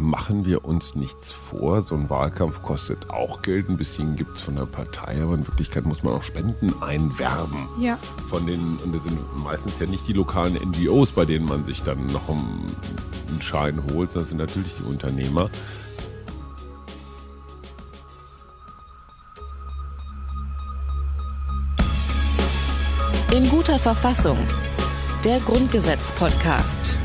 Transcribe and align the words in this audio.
machen 0.00 0.44
wir 0.44 0.64
uns 0.64 0.94
nichts 0.94 1.32
vor. 1.32 1.82
So 1.82 1.94
ein 1.94 2.10
Wahlkampf 2.10 2.62
kostet 2.62 3.10
auch 3.10 3.42
Geld. 3.42 3.68
Ein 3.68 3.76
bisschen 3.76 4.16
gibt 4.16 4.36
es 4.36 4.42
von 4.42 4.56
der 4.56 4.66
Partei, 4.66 5.22
aber 5.22 5.34
in 5.34 5.46
Wirklichkeit 5.46 5.84
muss 5.84 6.02
man 6.02 6.14
auch 6.14 6.22
Spenden 6.22 6.74
einwerben. 6.82 7.68
Ja. 7.80 7.98
Von 8.28 8.46
den, 8.46 8.78
und 8.84 8.94
das 8.94 9.04
sind 9.04 9.18
meistens 9.42 9.78
ja 9.78 9.86
nicht 9.86 10.06
die 10.06 10.12
lokalen 10.12 10.54
NGOs, 10.54 11.10
bei 11.10 11.24
denen 11.24 11.46
man 11.46 11.64
sich 11.64 11.82
dann 11.82 12.06
noch 12.06 12.28
einen 12.28 13.40
Schein 13.40 13.82
holt, 13.92 14.12
sondern 14.12 14.28
sind 14.28 14.38
natürlich 14.38 14.74
die 14.78 14.84
Unternehmer. 14.84 15.50
In 23.32 23.48
guter 23.48 23.78
Verfassung. 23.78 24.38
Der 25.24 25.38
Grundgesetz-Podcast. 25.40 26.98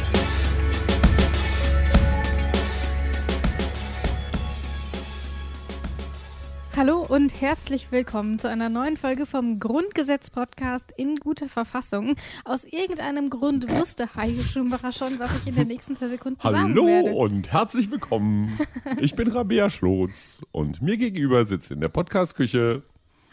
Hallo 6.85 7.05
und 7.07 7.39
herzlich 7.39 7.93
willkommen 7.93 8.39
zu 8.39 8.49
einer 8.49 8.67
neuen 8.67 8.97
Folge 8.97 9.25
vom 9.25 9.57
Grundgesetz-Podcast 9.57 10.91
in 10.97 11.15
guter 11.15 11.47
Verfassung. 11.47 12.17
Aus 12.43 12.65
irgendeinem 12.65 13.29
Grund 13.29 13.69
wusste 13.69 14.13
Heike 14.15 14.43
Schumacher 14.43 14.91
schon, 14.91 15.17
was 15.17 15.33
ich 15.37 15.47
in 15.47 15.55
den 15.55 15.69
nächsten 15.69 15.95
zwei 15.95 16.09
Sekunden 16.09 16.41
sagen 16.41 16.75
werde. 16.75 17.07
Hallo 17.07 17.23
und 17.23 17.53
herzlich 17.53 17.89
willkommen. 17.89 18.59
Ich 18.99 19.15
bin 19.15 19.29
Rabea 19.29 19.69
Schlotz 19.69 20.41
und 20.51 20.81
mir 20.81 20.97
gegenüber 20.97 21.45
sitzt 21.45 21.71
in 21.71 21.79
der 21.79 21.87
Podcastküche. 21.87 22.83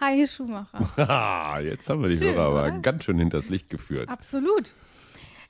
Heike 0.01 0.29
Schumacher. 0.29 1.61
Jetzt 1.65 1.91
haben 1.91 2.03
wir 2.03 2.09
die 2.09 2.19
Schön, 2.19 2.37
Hörer 2.37 2.69
aber 2.69 2.71
ganz 2.79 3.03
schön 3.03 3.19
hinters 3.19 3.49
Licht 3.49 3.69
geführt. 3.69 4.09
Absolut. 4.11 4.75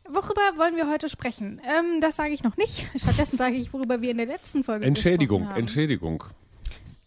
Worüber 0.09 0.57
wollen 0.57 0.77
wir 0.77 0.91
heute 0.91 1.11
sprechen? 1.11 1.61
Ähm, 1.67 2.01
das 2.01 2.17
sage 2.17 2.33
ich 2.33 2.43
noch 2.45 2.57
nicht. 2.57 2.89
Stattdessen 2.97 3.37
sage 3.37 3.57
ich, 3.57 3.75
worüber 3.75 4.01
wir 4.01 4.11
in 4.11 4.17
der 4.17 4.27
letzten 4.27 4.65
Folge 4.65 4.87
Entschädigung, 4.87 5.41
gesprochen 5.41 5.55
haben. 5.55 5.61
Entschädigung. 5.61 6.25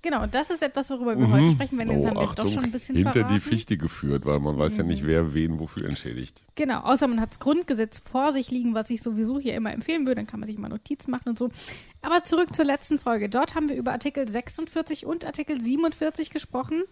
Genau, 0.04 0.28
das 0.28 0.50
ist 0.50 0.62
etwas, 0.62 0.90
worüber 0.92 1.18
wir 1.18 1.32
heute 1.32 1.52
sprechen, 1.52 1.78
wenn 1.80 1.90
jetzt 1.90 2.06
haben 2.06 2.18
wir 2.18 2.24
es 2.30 2.36
doch 2.36 2.46
Oh, 2.46 2.48
schon 2.50 2.66
ein 2.66 2.72
bisschen 2.72 2.96
hinter 2.96 3.14
verraten. 3.14 3.34
die 3.34 3.40
Fichte 3.40 3.78
geführt, 3.78 4.26
weil 4.26 4.40
man 4.40 4.58
weiß 4.58 4.78
ja 4.78 4.84
nicht, 4.84 5.08
wer 5.08 5.34
wen 5.34 5.60
wofür 5.60 5.88
entschädigt. 5.88 6.42
Genau, 6.56 6.82
außer 6.82 7.08
man 7.08 7.22
hat 7.22 7.32
das 7.32 7.40
Grundgesetz 7.40 8.00
vor 8.00 8.34
sich 8.34 8.52
liegen, 8.52 8.76
was 8.76 8.90
ich 8.90 9.02
sowieso 9.02 9.40
hier 9.40 9.56
immer 9.56 9.72
empfehlen 9.74 10.06
würde, 10.06 10.16
dann 10.16 10.28
kann 10.28 10.42
man 10.42 10.48
sich 10.48 10.58
mal 10.60 10.68
Notizen 10.68 11.10
machen 11.10 11.30
und 11.30 11.40
so. 11.40 11.50
Aber 12.02 12.24
zurück 12.26 12.54
zur 12.54 12.66
letzten 12.66 13.00
Folge. 13.00 13.30
Dort 13.30 13.56
haben 13.56 13.70
wir 13.70 13.78
über 13.78 13.94
Artikel 13.94 14.28
46 14.28 15.06
und 15.06 15.26
Artikel 15.26 15.60
47 15.60 16.30
gesprochen. 16.30 16.84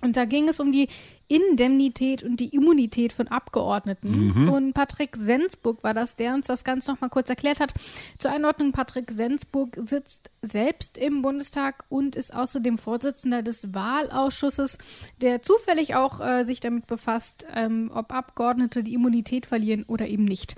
Und 0.00 0.16
da 0.16 0.24
ging 0.24 0.48
es 0.48 0.60
um 0.60 0.70
die 0.70 0.88
Indemnität 1.26 2.22
und 2.22 2.38
die 2.38 2.54
Immunität 2.54 3.12
von 3.12 3.28
Abgeordneten. 3.28 4.30
Und 4.48 4.72
Patrick 4.72 5.16
Sensburg 5.16 5.82
war 5.82 5.92
das, 5.92 6.16
der 6.16 6.34
uns 6.34 6.46
das 6.46 6.64
Ganze 6.64 6.92
nochmal 6.92 7.10
kurz 7.10 7.28
erklärt 7.28 7.60
hat. 7.60 7.74
Zur 8.18 8.30
Einordnung, 8.30 8.72
Patrick 8.72 9.10
Sensburg 9.10 9.76
sitzt 9.80 10.30
selbst 10.40 10.96
im 10.96 11.20
Bundestag 11.20 11.84
und 11.88 12.16
ist 12.16 12.34
außerdem 12.34 12.78
Vorsitzender 12.78 13.42
des 13.42 13.74
Wahlausschusses, 13.74 14.78
der 15.20 15.42
zufällig 15.42 15.96
auch 15.96 16.20
äh, 16.20 16.44
sich 16.44 16.60
damit 16.60 16.86
befasst, 16.86 17.44
ähm, 17.54 17.90
ob 17.92 18.12
Abgeordnete 18.12 18.82
die 18.82 18.94
Immunität 18.94 19.46
verlieren 19.46 19.84
oder 19.84 20.06
eben 20.06 20.24
nicht. 20.24 20.54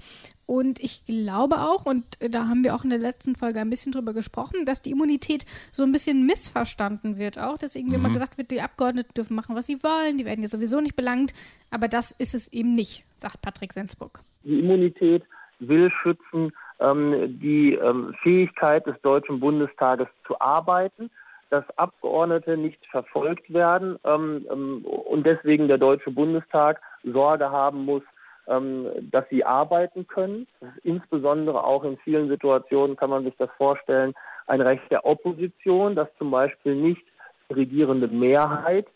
Und 0.50 0.80
ich 0.80 1.04
glaube 1.06 1.58
auch, 1.60 1.86
und 1.86 2.20
äh, 2.20 2.28
da 2.28 2.48
haben 2.48 2.64
wir 2.64 2.74
auch 2.74 2.82
in 2.82 2.90
der 2.90 2.98
letzten 2.98 3.36
Folge 3.36 3.60
ein 3.60 3.70
bisschen 3.70 3.92
drüber 3.92 4.12
gesprochen, 4.12 4.66
dass 4.66 4.82
die 4.82 4.90
Immunität 4.90 5.46
so 5.70 5.84
ein 5.84 5.92
bisschen 5.92 6.26
missverstanden 6.26 7.18
wird 7.18 7.38
auch, 7.38 7.56
dass 7.56 7.76
irgendwie 7.76 7.94
immer 7.94 8.10
gesagt 8.10 8.36
wird, 8.36 8.50
die 8.50 8.60
Abgeordneten 8.60 9.14
dürfen 9.14 9.36
machen, 9.36 9.54
was 9.54 9.68
sie 9.68 9.80
wollen, 9.84 10.18
die 10.18 10.24
werden 10.24 10.42
ja 10.42 10.48
sowieso 10.48 10.80
nicht 10.80 10.96
belangt, 10.96 11.34
aber 11.70 11.86
das 11.86 12.10
ist 12.18 12.34
es 12.34 12.52
eben 12.52 12.74
nicht, 12.74 13.04
sagt 13.16 13.40
Patrick 13.42 13.72
Sensburg. 13.72 14.22
Die 14.42 14.58
Immunität 14.58 15.22
will 15.60 15.88
schützen 15.88 16.50
ähm, 16.80 17.38
die 17.38 17.74
ähm, 17.74 18.12
Fähigkeit 18.20 18.84
des 18.88 19.00
Deutschen 19.02 19.38
Bundestages 19.38 20.08
zu 20.26 20.34
arbeiten, 20.40 21.12
dass 21.50 21.62
Abgeordnete 21.78 22.56
nicht 22.56 22.84
verfolgt 22.86 23.54
werden 23.54 24.00
ähm, 24.02 24.44
ähm, 24.50 24.84
und 24.84 25.24
deswegen 25.24 25.68
der 25.68 25.78
Deutsche 25.78 26.10
Bundestag 26.10 26.82
Sorge 27.04 27.48
haben 27.52 27.84
muss, 27.84 28.02
dass 29.10 29.24
sie 29.30 29.44
arbeiten 29.44 30.08
können. 30.08 30.46
Insbesondere 30.82 31.62
auch 31.62 31.84
in 31.84 31.96
vielen 31.98 32.28
Situationen 32.28 32.96
kann 32.96 33.10
man 33.10 33.24
sich 33.24 33.34
das 33.38 33.50
vorstellen, 33.56 34.12
ein 34.46 34.60
Recht 34.60 34.90
der 34.90 35.06
Opposition, 35.06 35.94
dass 35.94 36.08
zum 36.18 36.30
Beispiel 36.30 36.74
nicht 36.74 37.02
die 37.48 37.54
regierende 37.54 38.08
Mehrheit 38.08 38.86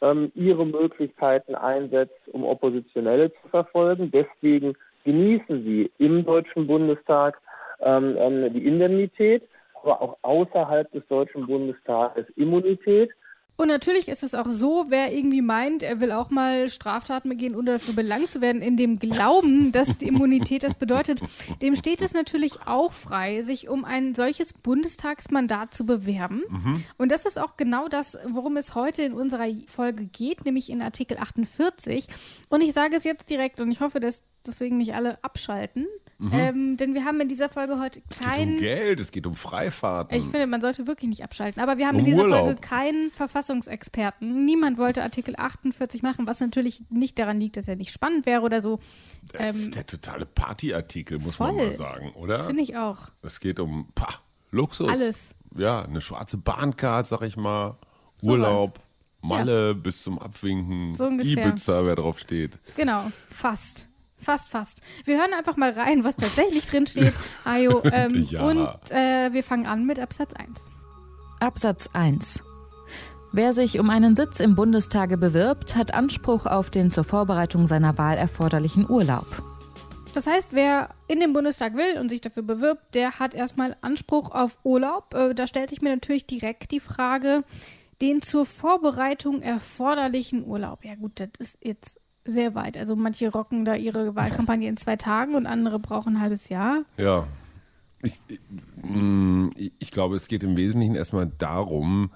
ähm, 0.00 0.32
ihre 0.34 0.66
Möglichkeiten 0.66 1.54
einsetzt, 1.54 2.18
um 2.32 2.44
Oppositionelle 2.44 3.32
zu 3.32 3.48
verfolgen. 3.50 4.10
Deswegen 4.10 4.74
genießen 5.04 5.64
sie 5.64 5.90
im 5.98 6.24
Deutschen 6.24 6.66
Bundestag 6.66 7.40
ähm, 7.80 8.16
ähm, 8.18 8.52
die 8.52 8.66
Indemnität, 8.66 9.42
aber 9.82 10.02
auch 10.02 10.16
außerhalb 10.22 10.90
des 10.92 11.06
Deutschen 11.08 11.46
Bundestages 11.46 12.26
Immunität. 12.36 13.10
Und 13.56 13.68
natürlich 13.68 14.08
ist 14.08 14.22
es 14.22 14.34
auch 14.34 14.46
so, 14.46 14.86
wer 14.88 15.12
irgendwie 15.12 15.42
meint, 15.42 15.82
er 15.82 16.00
will 16.00 16.10
auch 16.10 16.30
mal 16.30 16.68
Straftaten 16.68 17.28
begehen, 17.28 17.54
ohne 17.54 17.72
dafür 17.72 17.94
belangt 17.94 18.30
zu 18.30 18.40
werden, 18.40 18.62
in 18.62 18.76
dem 18.76 18.98
Glauben, 18.98 19.70
dass 19.70 19.96
die 19.96 20.08
Immunität 20.08 20.64
das 20.64 20.74
bedeutet, 20.74 21.20
dem 21.62 21.76
steht 21.76 22.02
es 22.02 22.14
natürlich 22.14 22.66
auch 22.66 22.92
frei, 22.92 23.42
sich 23.42 23.68
um 23.68 23.84
ein 23.84 24.14
solches 24.14 24.52
Bundestagsmandat 24.52 25.72
zu 25.72 25.86
bewerben. 25.86 26.42
Und 26.98 27.12
das 27.12 27.26
ist 27.26 27.38
auch 27.38 27.56
genau 27.56 27.86
das, 27.88 28.18
worum 28.28 28.56
es 28.56 28.74
heute 28.74 29.02
in 29.02 29.12
unserer 29.12 29.46
Folge 29.66 30.04
geht, 30.06 30.44
nämlich 30.44 30.68
in 30.68 30.82
Artikel 30.82 31.18
48. 31.18 32.08
Und 32.48 32.60
ich 32.60 32.72
sage 32.72 32.96
es 32.96 33.04
jetzt 33.04 33.30
direkt 33.30 33.60
und 33.60 33.70
ich 33.70 33.80
hoffe, 33.80 34.00
dass 34.00 34.22
deswegen 34.46 34.78
nicht 34.78 34.94
alle 34.94 35.22
abschalten. 35.22 35.86
Ähm, 36.32 36.76
denn 36.76 36.94
wir 36.94 37.04
haben 37.04 37.20
in 37.20 37.28
dieser 37.28 37.48
Folge 37.48 37.78
heute 37.78 38.00
Es 38.08 38.18
geht 38.18 38.26
um 38.26 38.32
kein 38.32 38.58
Geld, 38.58 39.00
es 39.00 39.10
geht 39.12 39.26
um 39.26 39.34
Freifahrten. 39.34 40.16
ich 40.16 40.24
finde, 40.24 40.46
man 40.46 40.60
sollte 40.60 40.86
wirklich 40.86 41.08
nicht 41.08 41.22
abschalten. 41.24 41.62
Aber 41.62 41.78
wir 41.78 41.86
haben 41.86 41.96
in 41.96 42.04
Um 42.04 42.06
dieser 42.06 42.22
Urlaub. 42.22 42.44
Folge 42.46 42.60
keinen 42.60 43.10
Verfassungsexperten. 43.10 44.44
Niemand 44.44 44.78
wollte 44.78 45.02
Artikel 45.02 45.34
48 45.36 46.02
machen, 46.02 46.26
was 46.26 46.40
natürlich 46.40 46.82
nicht 46.90 47.18
daran 47.18 47.38
liegt, 47.40 47.56
dass 47.56 47.68
er 47.68 47.76
nicht 47.76 47.92
spannend 47.92 48.26
wäre 48.26 48.42
oder 48.42 48.60
so. 48.60 48.80
das 49.32 49.56
ist 49.56 49.66
ähm, 49.66 49.72
der 49.72 49.86
totale 49.86 50.26
Partyartikel, 50.26 51.18
muss 51.18 51.38
man 51.38 51.54
voll. 51.54 51.64
mal 51.66 51.70
sagen, 51.70 52.12
oder? 52.12 52.44
Finde 52.44 52.62
ich 52.62 52.76
auch. 52.76 53.08
Es 53.22 53.40
geht 53.40 53.60
um 53.60 53.88
pah, 53.94 54.18
Luxus. 54.50 54.88
Alles. 54.88 55.34
Ja, 55.56 55.82
eine 55.82 56.00
schwarze 56.00 56.36
Bahncard, 56.36 57.08
sag 57.08 57.22
ich 57.22 57.36
mal. 57.36 57.76
Sowas. 58.20 58.32
Urlaub, 58.32 58.80
Malle 59.24 59.74
bis 59.74 60.02
zum 60.02 60.18
Abwinken. 60.18 60.94
So 60.96 61.06
ungefähr. 61.06 61.46
Ibiza, 61.46 61.84
wer 61.84 61.96
drauf 61.96 62.18
steht. 62.18 62.58
Genau, 62.76 63.10
fast. 63.30 63.86
Fast, 64.24 64.48
fast. 64.48 64.80
Wir 65.04 65.18
hören 65.18 65.32
einfach 65.36 65.56
mal 65.56 65.70
rein, 65.72 66.02
was 66.04 66.16
tatsächlich 66.16 66.66
drin 66.66 66.86
steht. 66.86 67.12
Ajo, 67.44 67.82
ähm, 67.84 68.26
Ja. 68.30 68.42
Und 68.42 68.90
äh, 68.90 69.32
wir 69.32 69.42
fangen 69.42 69.66
an 69.66 69.84
mit 69.86 69.98
Absatz 70.00 70.32
1. 70.34 70.66
Absatz 71.40 71.88
1. 71.92 72.42
Wer 73.32 73.52
sich 73.52 73.78
um 73.80 73.90
einen 73.90 74.14
Sitz 74.16 74.38
im 74.40 74.54
Bundestage 74.54 75.16
bewirbt, 75.18 75.74
hat 75.74 75.92
Anspruch 75.92 76.46
auf 76.46 76.70
den 76.70 76.90
zur 76.90 77.04
Vorbereitung 77.04 77.66
seiner 77.66 77.98
Wahl 77.98 78.16
erforderlichen 78.16 78.88
Urlaub. 78.88 79.26
Das 80.14 80.28
heißt, 80.28 80.50
wer 80.52 80.90
in 81.08 81.18
den 81.18 81.32
Bundestag 81.32 81.74
will 81.74 81.98
und 81.98 82.08
sich 82.08 82.20
dafür 82.20 82.44
bewirbt, 82.44 82.94
der 82.94 83.18
hat 83.18 83.34
erstmal 83.34 83.76
Anspruch 83.80 84.30
auf 84.30 84.58
Urlaub. 84.62 85.12
Äh, 85.14 85.34
Da 85.34 85.46
stellt 85.48 85.70
sich 85.70 85.82
mir 85.82 85.90
natürlich 85.90 86.26
direkt 86.26 86.70
die 86.70 86.78
Frage, 86.78 87.42
den 88.00 88.22
zur 88.22 88.46
Vorbereitung 88.46 89.42
erforderlichen 89.42 90.44
Urlaub. 90.46 90.84
Ja 90.84 90.94
gut, 90.94 91.18
das 91.18 91.30
ist 91.38 91.58
jetzt 91.62 92.00
sehr 92.24 92.54
weit. 92.54 92.76
Also 92.76 92.96
manche 92.96 93.30
rocken 93.30 93.64
da 93.64 93.74
ihre 93.74 94.14
Wahlkampagne 94.14 94.68
in 94.68 94.76
zwei 94.76 94.96
Tagen 94.96 95.34
und 95.34 95.46
andere 95.46 95.78
brauchen 95.78 96.16
ein 96.16 96.20
halbes 96.20 96.48
Jahr. 96.48 96.84
Ja. 96.96 97.26
Ich, 98.02 98.14
ich, 98.28 98.40
mm, 98.82 99.50
ich 99.78 99.90
glaube, 99.90 100.16
es 100.16 100.28
geht 100.28 100.42
im 100.42 100.56
Wesentlichen 100.56 100.94
erstmal 100.94 101.26
darum, 101.26 102.10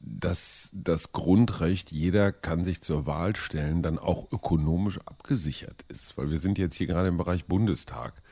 dass 0.00 0.70
das 0.72 1.12
Grundrecht, 1.12 1.90
jeder 1.90 2.32
kann 2.32 2.64
sich 2.64 2.80
zur 2.80 3.06
Wahl 3.06 3.36
stellen, 3.36 3.82
dann 3.82 3.98
auch 3.98 4.30
ökonomisch 4.32 4.98
abgesichert 5.06 5.84
ist. 5.88 6.16
Weil 6.16 6.30
wir 6.30 6.38
sind 6.38 6.58
jetzt 6.58 6.76
hier 6.76 6.86
gerade 6.86 7.08
im 7.08 7.16
Bereich 7.16 7.46
Bundestag. 7.46 8.22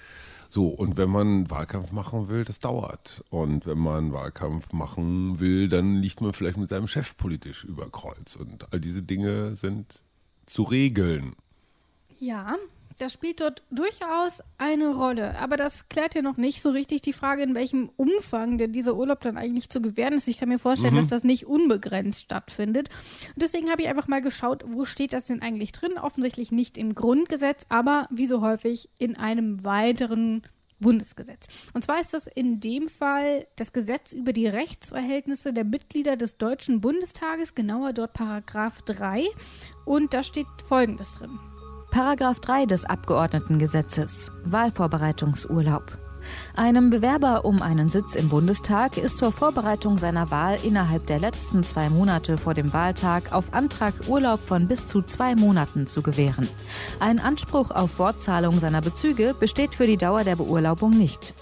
So, 0.48 0.68
und 0.68 0.96
wenn 0.96 1.10
man 1.10 1.50
Wahlkampf 1.50 1.90
machen 1.90 2.28
will, 2.28 2.44
das 2.44 2.60
dauert. 2.60 3.24
Und 3.30 3.66
wenn 3.66 3.78
man 3.78 4.12
Wahlkampf 4.12 4.72
machen 4.72 5.40
will, 5.40 5.68
dann 5.68 5.96
liegt 5.96 6.20
man 6.20 6.32
vielleicht 6.32 6.56
mit 6.56 6.68
seinem 6.68 6.86
Chef 6.86 7.16
politisch 7.16 7.64
über 7.64 7.90
Kreuz. 7.90 8.36
Und 8.36 8.72
all 8.72 8.80
diese 8.80 9.02
Dinge 9.02 9.56
sind 9.56 10.00
zu 10.46 10.62
regeln. 10.62 11.34
Ja, 12.18 12.56
das 12.98 13.12
spielt 13.12 13.40
dort 13.40 13.62
durchaus 13.70 14.42
eine 14.56 14.94
Rolle. 14.94 15.38
Aber 15.38 15.56
das 15.56 15.88
klärt 15.88 16.14
ja 16.14 16.22
noch 16.22 16.38
nicht 16.38 16.62
so 16.62 16.70
richtig 16.70 17.02
die 17.02 17.12
Frage, 17.12 17.42
in 17.42 17.54
welchem 17.54 17.90
Umfang 17.96 18.56
denn 18.56 18.72
dieser 18.72 18.96
Urlaub 18.96 19.20
dann 19.20 19.36
eigentlich 19.36 19.68
zu 19.68 19.82
gewähren 19.82 20.14
ist. 20.14 20.28
Ich 20.28 20.38
kann 20.38 20.48
mir 20.48 20.58
vorstellen, 20.58 20.96
dass 20.96 21.08
das 21.08 21.22
nicht 21.22 21.46
unbegrenzt 21.46 22.22
stattfindet. 22.22 22.88
Und 23.34 23.42
deswegen 23.42 23.70
habe 23.70 23.82
ich 23.82 23.88
einfach 23.88 24.08
mal 24.08 24.22
geschaut, 24.22 24.64
wo 24.66 24.86
steht 24.86 25.12
das 25.12 25.24
denn 25.24 25.42
eigentlich 25.42 25.72
drin? 25.72 25.98
Offensichtlich 25.98 26.52
nicht 26.52 26.78
im 26.78 26.94
Grundgesetz, 26.94 27.66
aber 27.68 28.08
wie 28.10 28.26
so 28.26 28.40
häufig 28.40 28.88
in 28.98 29.16
einem 29.16 29.62
weiteren 29.62 30.42
Bundesgesetz. 30.78 31.46
Und 31.72 31.84
zwar 31.84 32.00
ist 32.00 32.14
das 32.14 32.26
in 32.26 32.60
dem 32.60 32.88
Fall 32.88 33.46
das 33.56 33.72
Gesetz 33.72 34.12
über 34.12 34.32
die 34.32 34.46
Rechtsverhältnisse 34.46 35.52
der 35.52 35.64
Mitglieder 35.64 36.16
des 36.16 36.36
Deutschen 36.36 36.80
Bundestages, 36.80 37.54
genauer 37.54 37.92
dort 37.92 38.12
Paragraph 38.12 38.82
3. 38.82 39.26
Und 39.84 40.14
da 40.14 40.22
steht 40.22 40.46
Folgendes 40.66 41.14
drin. 41.14 41.38
Paragraph 41.90 42.40
3 42.40 42.66
des 42.66 42.84
Abgeordnetengesetzes 42.84 44.30
Wahlvorbereitungsurlaub. 44.44 46.05
Einem 46.56 46.90
Bewerber 46.90 47.44
um 47.44 47.62
einen 47.62 47.88
Sitz 47.88 48.14
im 48.14 48.28
Bundestag 48.28 48.96
ist 48.96 49.16
zur 49.16 49.32
Vorbereitung 49.32 49.98
seiner 49.98 50.30
Wahl 50.30 50.58
innerhalb 50.62 51.06
der 51.06 51.18
letzten 51.18 51.64
zwei 51.64 51.88
Monate 51.90 52.38
vor 52.38 52.54
dem 52.54 52.72
Wahltag 52.72 53.32
auf 53.32 53.52
Antrag 53.52 53.94
Urlaub 54.08 54.40
von 54.40 54.68
bis 54.68 54.86
zu 54.86 55.02
zwei 55.02 55.34
Monaten 55.34 55.86
zu 55.86 56.02
gewähren. 56.02 56.48
Ein 57.00 57.18
Anspruch 57.18 57.70
auf 57.70 57.90
Fortzahlung 57.90 58.58
seiner 58.58 58.80
Bezüge 58.80 59.34
besteht 59.38 59.74
für 59.74 59.86
die 59.86 59.96
Dauer 59.96 60.24
der 60.24 60.36
Beurlaubung 60.36 60.96
nicht. 60.96 61.34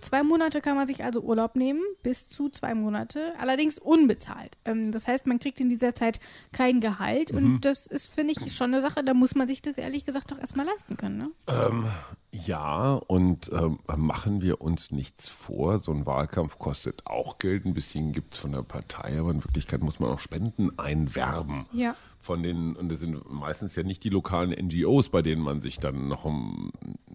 Zwei 0.00 0.24
Monate 0.24 0.60
kann 0.60 0.76
man 0.76 0.88
sich 0.88 1.04
also 1.04 1.20
Urlaub 1.20 1.54
nehmen, 1.54 1.80
bis 2.02 2.26
zu 2.26 2.48
zwei 2.48 2.74
Monate, 2.74 3.32
allerdings 3.38 3.78
unbezahlt. 3.78 4.58
Ähm, 4.64 4.90
das 4.90 5.06
heißt, 5.06 5.26
man 5.26 5.38
kriegt 5.38 5.60
in 5.60 5.70
dieser 5.70 5.94
Zeit 5.94 6.18
kein 6.50 6.80
Gehalt 6.80 7.32
Mhm. 7.32 7.38
und 7.38 7.60
das 7.64 7.86
ist, 7.86 8.12
finde 8.12 8.34
ich, 8.36 8.54
schon 8.54 8.74
eine 8.74 8.82
Sache, 8.82 9.04
da 9.04 9.14
muss 9.14 9.34
man 9.36 9.46
sich 9.46 9.62
das 9.62 9.78
ehrlich 9.78 10.04
gesagt 10.04 10.30
doch 10.32 10.38
erstmal 10.38 10.66
leisten 10.66 10.96
können. 10.96 11.18
Ne? 11.18 11.30
Ähm, 11.46 11.86
ja, 12.32 12.94
und 12.94 13.50
ähm, 13.52 13.78
machen 13.96 14.40
wir 14.40 14.60
uns 14.60 14.90
nichts 14.90 15.28
vor. 15.28 15.78
So 15.78 15.92
ein 15.92 16.06
Wahlkampf 16.06 16.58
kostet 16.58 17.06
auch 17.06 17.38
Geld. 17.38 17.66
Ein 17.66 17.74
bisschen 17.74 18.12
gibt 18.12 18.34
es 18.34 18.40
von 18.40 18.52
der 18.52 18.62
Partei, 18.62 19.18
aber 19.20 19.30
in 19.30 19.44
Wirklichkeit 19.44 19.82
muss 19.82 20.00
man 20.00 20.10
auch 20.10 20.20
Spenden 20.20 20.78
einwerben. 20.78 21.66
Ja. 21.72 21.94
Von 22.20 22.42
den, 22.42 22.74
und 22.76 22.88
das 22.88 23.00
sind 23.00 23.30
meistens 23.30 23.76
ja 23.76 23.82
nicht 23.82 24.02
die 24.04 24.08
lokalen 24.08 24.50
NGOs, 24.50 25.10
bei 25.10 25.22
denen 25.22 25.42
man 25.42 25.60
sich 25.60 25.78
dann 25.78 26.08
noch 26.08 26.24
einen 26.24 26.70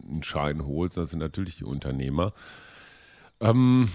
einen 0.07 0.23
Schein 0.23 0.65
holt, 0.65 0.93
sondern 0.93 1.05
das 1.05 1.11
sind 1.11 1.19
natürlich 1.19 1.57
die 1.57 1.63
Unternehmer. 1.65 2.33
Ähm, 3.39 3.89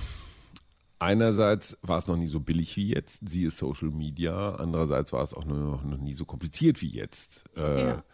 einerseits 0.99 1.79
war 1.83 1.99
es 1.99 2.07
noch 2.07 2.17
nie 2.17 2.29
so 2.29 2.41
billig 2.41 2.77
wie 2.77 2.95
jetzt, 2.95 3.21
siehe 3.29 3.51
Social 3.51 3.91
Media. 3.91 4.57
Andererseits 4.57 5.13
war 5.13 5.23
es 5.23 5.35
auch 5.35 5.45
noch, 5.45 5.83
noch 5.85 5.99
nie 5.99 6.15
so 6.15 6.25
kompliziert 6.25 6.81
wie 6.83 6.91
jetzt. 6.91 7.45
Äh, 7.57 7.87
Ja. 7.89 8.05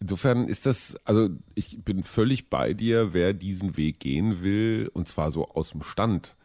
Insofern 0.00 0.48
ist 0.48 0.64
das, 0.64 0.96
also 1.04 1.28
ich 1.54 1.84
bin 1.84 2.02
völlig 2.02 2.48
bei 2.48 2.72
dir, 2.72 3.12
wer 3.12 3.34
diesen 3.34 3.76
Weg 3.76 4.00
gehen 4.00 4.42
will, 4.42 4.90
und 4.94 5.08
zwar 5.08 5.30
so 5.30 5.48
aus 5.48 5.70
dem 5.70 5.82
Stand, 5.82 6.36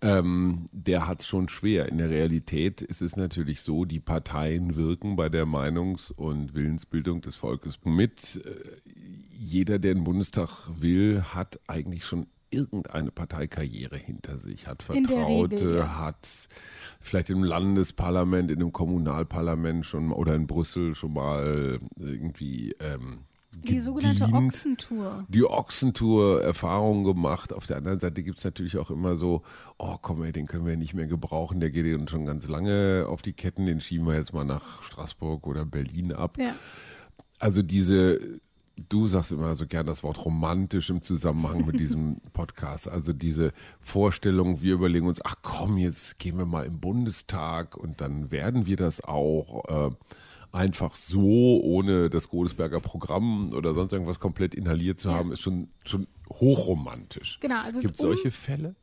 ähm, 0.00 0.68
der 0.72 1.06
hat 1.06 1.20
es 1.20 1.26
schon 1.26 1.48
schwer. 1.48 1.88
In 1.88 1.98
der 1.98 2.10
Realität 2.10 2.80
ist 2.80 3.02
es 3.02 3.16
natürlich 3.16 3.60
so, 3.60 3.84
die 3.84 4.00
Parteien 4.00 4.74
wirken 4.74 5.16
bei 5.16 5.28
der 5.28 5.46
Meinungs- 5.46 6.12
und 6.12 6.54
Willensbildung 6.54 7.20
des 7.20 7.36
Volkes 7.36 7.78
mit. 7.84 8.42
Äh, 8.44 8.54
Jeder, 9.36 9.78
der 9.78 9.94
den 9.94 10.04
Bundestag 10.04 10.68
will, 10.78 11.22
hat 11.22 11.60
eigentlich 11.66 12.06
schon 12.06 12.26
irgendeine 12.54 13.10
Parteikarriere 13.10 13.96
hinter 13.96 14.38
sich, 14.38 14.66
hat 14.66 14.82
Vertraute, 14.82 15.56
Regel, 15.56 15.76
ja. 15.76 15.98
hat 15.98 16.48
vielleicht 17.00 17.30
im 17.30 17.44
Landesparlament, 17.44 18.50
in 18.50 18.60
einem 18.60 18.72
Kommunalparlament 18.72 19.84
schon 19.84 20.06
mal- 20.08 20.16
oder 20.16 20.34
in 20.34 20.46
Brüssel 20.46 20.94
schon 20.94 21.12
mal 21.12 21.80
irgendwie 21.98 22.74
ähm, 22.80 23.24
Die 23.64 23.78
sogenannte 23.80 24.24
Ochsentour. 24.32 25.24
die 25.28 25.44
Ochsentour 25.44 26.42
Erfahrungen 26.42 27.04
gemacht. 27.04 27.52
Auf 27.52 27.66
der 27.66 27.76
anderen 27.76 28.00
Seite 28.00 28.22
gibt 28.22 28.38
es 28.38 28.44
natürlich 28.44 28.78
auch 28.78 28.90
immer 28.90 29.16
so, 29.16 29.42
oh 29.78 29.96
komm 30.00 30.22
ey, 30.24 30.32
den 30.32 30.46
können 30.46 30.66
wir 30.66 30.76
nicht 30.76 30.94
mehr 30.94 31.06
gebrauchen, 31.06 31.60
der 31.60 31.70
geht 31.70 31.86
uns 31.94 32.10
schon 32.10 32.26
ganz 32.26 32.48
lange 32.48 33.06
auf 33.08 33.22
die 33.22 33.32
Ketten, 33.32 33.66
den 33.66 33.80
schieben 33.80 34.06
wir 34.06 34.14
jetzt 34.14 34.32
mal 34.32 34.44
nach 34.44 34.82
Straßburg 34.82 35.46
oder 35.46 35.64
Berlin 35.64 36.12
ab. 36.12 36.36
Ja. 36.38 36.54
Also 37.38 37.62
diese, 37.62 38.40
du 38.76 39.06
sagst 39.06 39.32
immer 39.32 39.54
so 39.54 39.66
gern 39.66 39.86
das 39.86 40.02
Wort 40.02 40.24
romantisch 40.24 40.90
im 40.90 41.02
Zusammenhang 41.02 41.64
mit 41.66 41.78
diesem 41.78 42.16
Podcast. 42.32 42.88
Also 42.88 43.12
diese 43.12 43.52
Vorstellung, 43.80 44.60
wir 44.62 44.74
überlegen 44.74 45.06
uns, 45.06 45.20
ach 45.24 45.36
komm, 45.42 45.76
jetzt 45.78 46.18
gehen 46.18 46.38
wir 46.38 46.46
mal 46.46 46.64
im 46.66 46.80
Bundestag 46.80 47.76
und 47.76 48.00
dann 48.00 48.30
werden 48.30 48.66
wir 48.66 48.76
das 48.76 49.02
auch. 49.02 49.88
Äh, 49.90 49.90
einfach 50.52 50.94
so, 50.94 51.60
ohne 51.64 52.08
das 52.10 52.28
Godesberger 52.28 52.78
Programm 52.78 53.52
oder 53.52 53.74
sonst 53.74 53.92
irgendwas 53.92 54.20
komplett 54.20 54.54
inhaliert 54.54 55.00
zu 55.00 55.10
haben, 55.12 55.32
ist 55.32 55.40
schon, 55.40 55.66
schon 55.84 56.06
hochromantisch. 56.32 57.38
Genau, 57.40 57.60
also 57.60 57.80
Gibt 57.80 57.96
es 57.96 58.00
um- 58.00 58.06
solche 58.12 58.30
Fälle? 58.30 58.76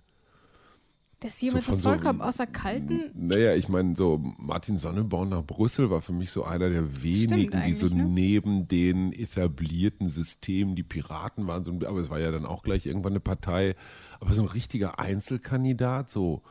Das 1.21 1.39
jemand 1.39 1.63
so 1.63 1.75
so- 1.75 1.81
vollkommen 1.89 2.19
außer 2.21 2.47
Kalten. 2.47 3.11
Naja, 3.13 3.53
ich 3.55 3.69
meine, 3.69 3.95
so 3.95 4.19
Martin 4.37 4.77
Sonneborn 4.77 5.29
nach 5.29 5.43
Brüssel 5.43 5.89
war 5.89 6.01
für 6.01 6.13
mich 6.13 6.31
so 6.31 6.43
einer 6.43 6.69
der 6.69 7.03
wenigen, 7.03 7.61
die 7.65 7.73
so 7.77 7.87
ne? 7.87 8.03
neben 8.05 8.67
den 8.67 9.13
etablierten 9.13 10.09
Systemen, 10.09 10.75
die 10.75 10.83
Piraten 10.83 11.45
waren, 11.47 11.63
so 11.63 11.71
ein, 11.71 11.85
aber 11.85 11.99
es 11.99 12.09
war 12.09 12.19
ja 12.19 12.31
dann 12.31 12.45
auch 12.45 12.63
gleich 12.63 12.85
irgendwann 12.87 13.13
eine 13.13 13.19
Partei, 13.19 13.75
aber 14.19 14.33
so 14.33 14.41
ein 14.41 14.47
richtiger 14.47 14.99
Einzelkandidat, 14.99 16.09
so 16.09 16.41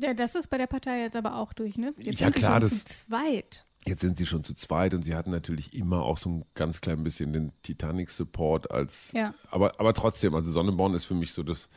Ja, 0.00 0.14
das 0.14 0.34
ist 0.36 0.48
bei 0.48 0.58
der 0.58 0.66
Partei 0.68 1.00
jetzt 1.02 1.16
aber 1.16 1.36
auch 1.36 1.52
durch, 1.52 1.76
ne? 1.76 1.92
Jetzt 1.98 2.20
Ja, 2.20 2.26
sind 2.26 2.36
klar, 2.36 2.60
sie 2.60 2.68
schon 2.68 2.78
das- 2.78 2.84
zu 2.84 3.04
zweit. 3.06 3.64
Jetzt 3.86 4.00
sind 4.02 4.18
sie 4.18 4.26
schon 4.26 4.44
zu 4.44 4.54
zweit 4.54 4.92
und 4.92 5.02
sie 5.02 5.14
hatten 5.14 5.30
natürlich 5.30 5.72
immer 5.72 6.02
auch 6.02 6.18
so 6.18 6.28
ein 6.30 6.44
ganz 6.54 6.80
klein 6.80 7.02
bisschen 7.04 7.32
den 7.32 7.52
Titanic-Support 7.62 8.70
als. 8.70 9.10
Ja. 9.12 9.32
Aber, 9.50 9.80
aber 9.80 9.94
trotzdem, 9.94 10.34
also 10.34 10.50
Sonneborn 10.50 10.94
ist 10.94 11.06
für 11.06 11.14
mich 11.14 11.32
so 11.32 11.42
das, 11.42 11.68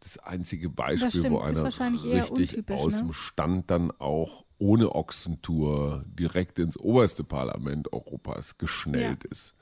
das 0.00 0.18
einzige 0.18 0.68
Beispiel, 0.68 1.10
stimmt, 1.10 1.30
wo 1.30 1.40
einer 1.40 1.64
richtig 1.64 2.70
aus 2.70 2.94
ne? 2.94 2.98
dem 2.98 3.12
Stand 3.12 3.70
dann 3.70 3.90
auch 3.98 4.44
ohne 4.58 4.94
Ochsentour 4.94 6.04
direkt 6.06 6.58
ins 6.58 6.76
oberste 6.76 7.24
Parlament 7.24 7.92
Europas 7.92 8.58
geschnellt 8.58 9.24
ist. 9.24 9.54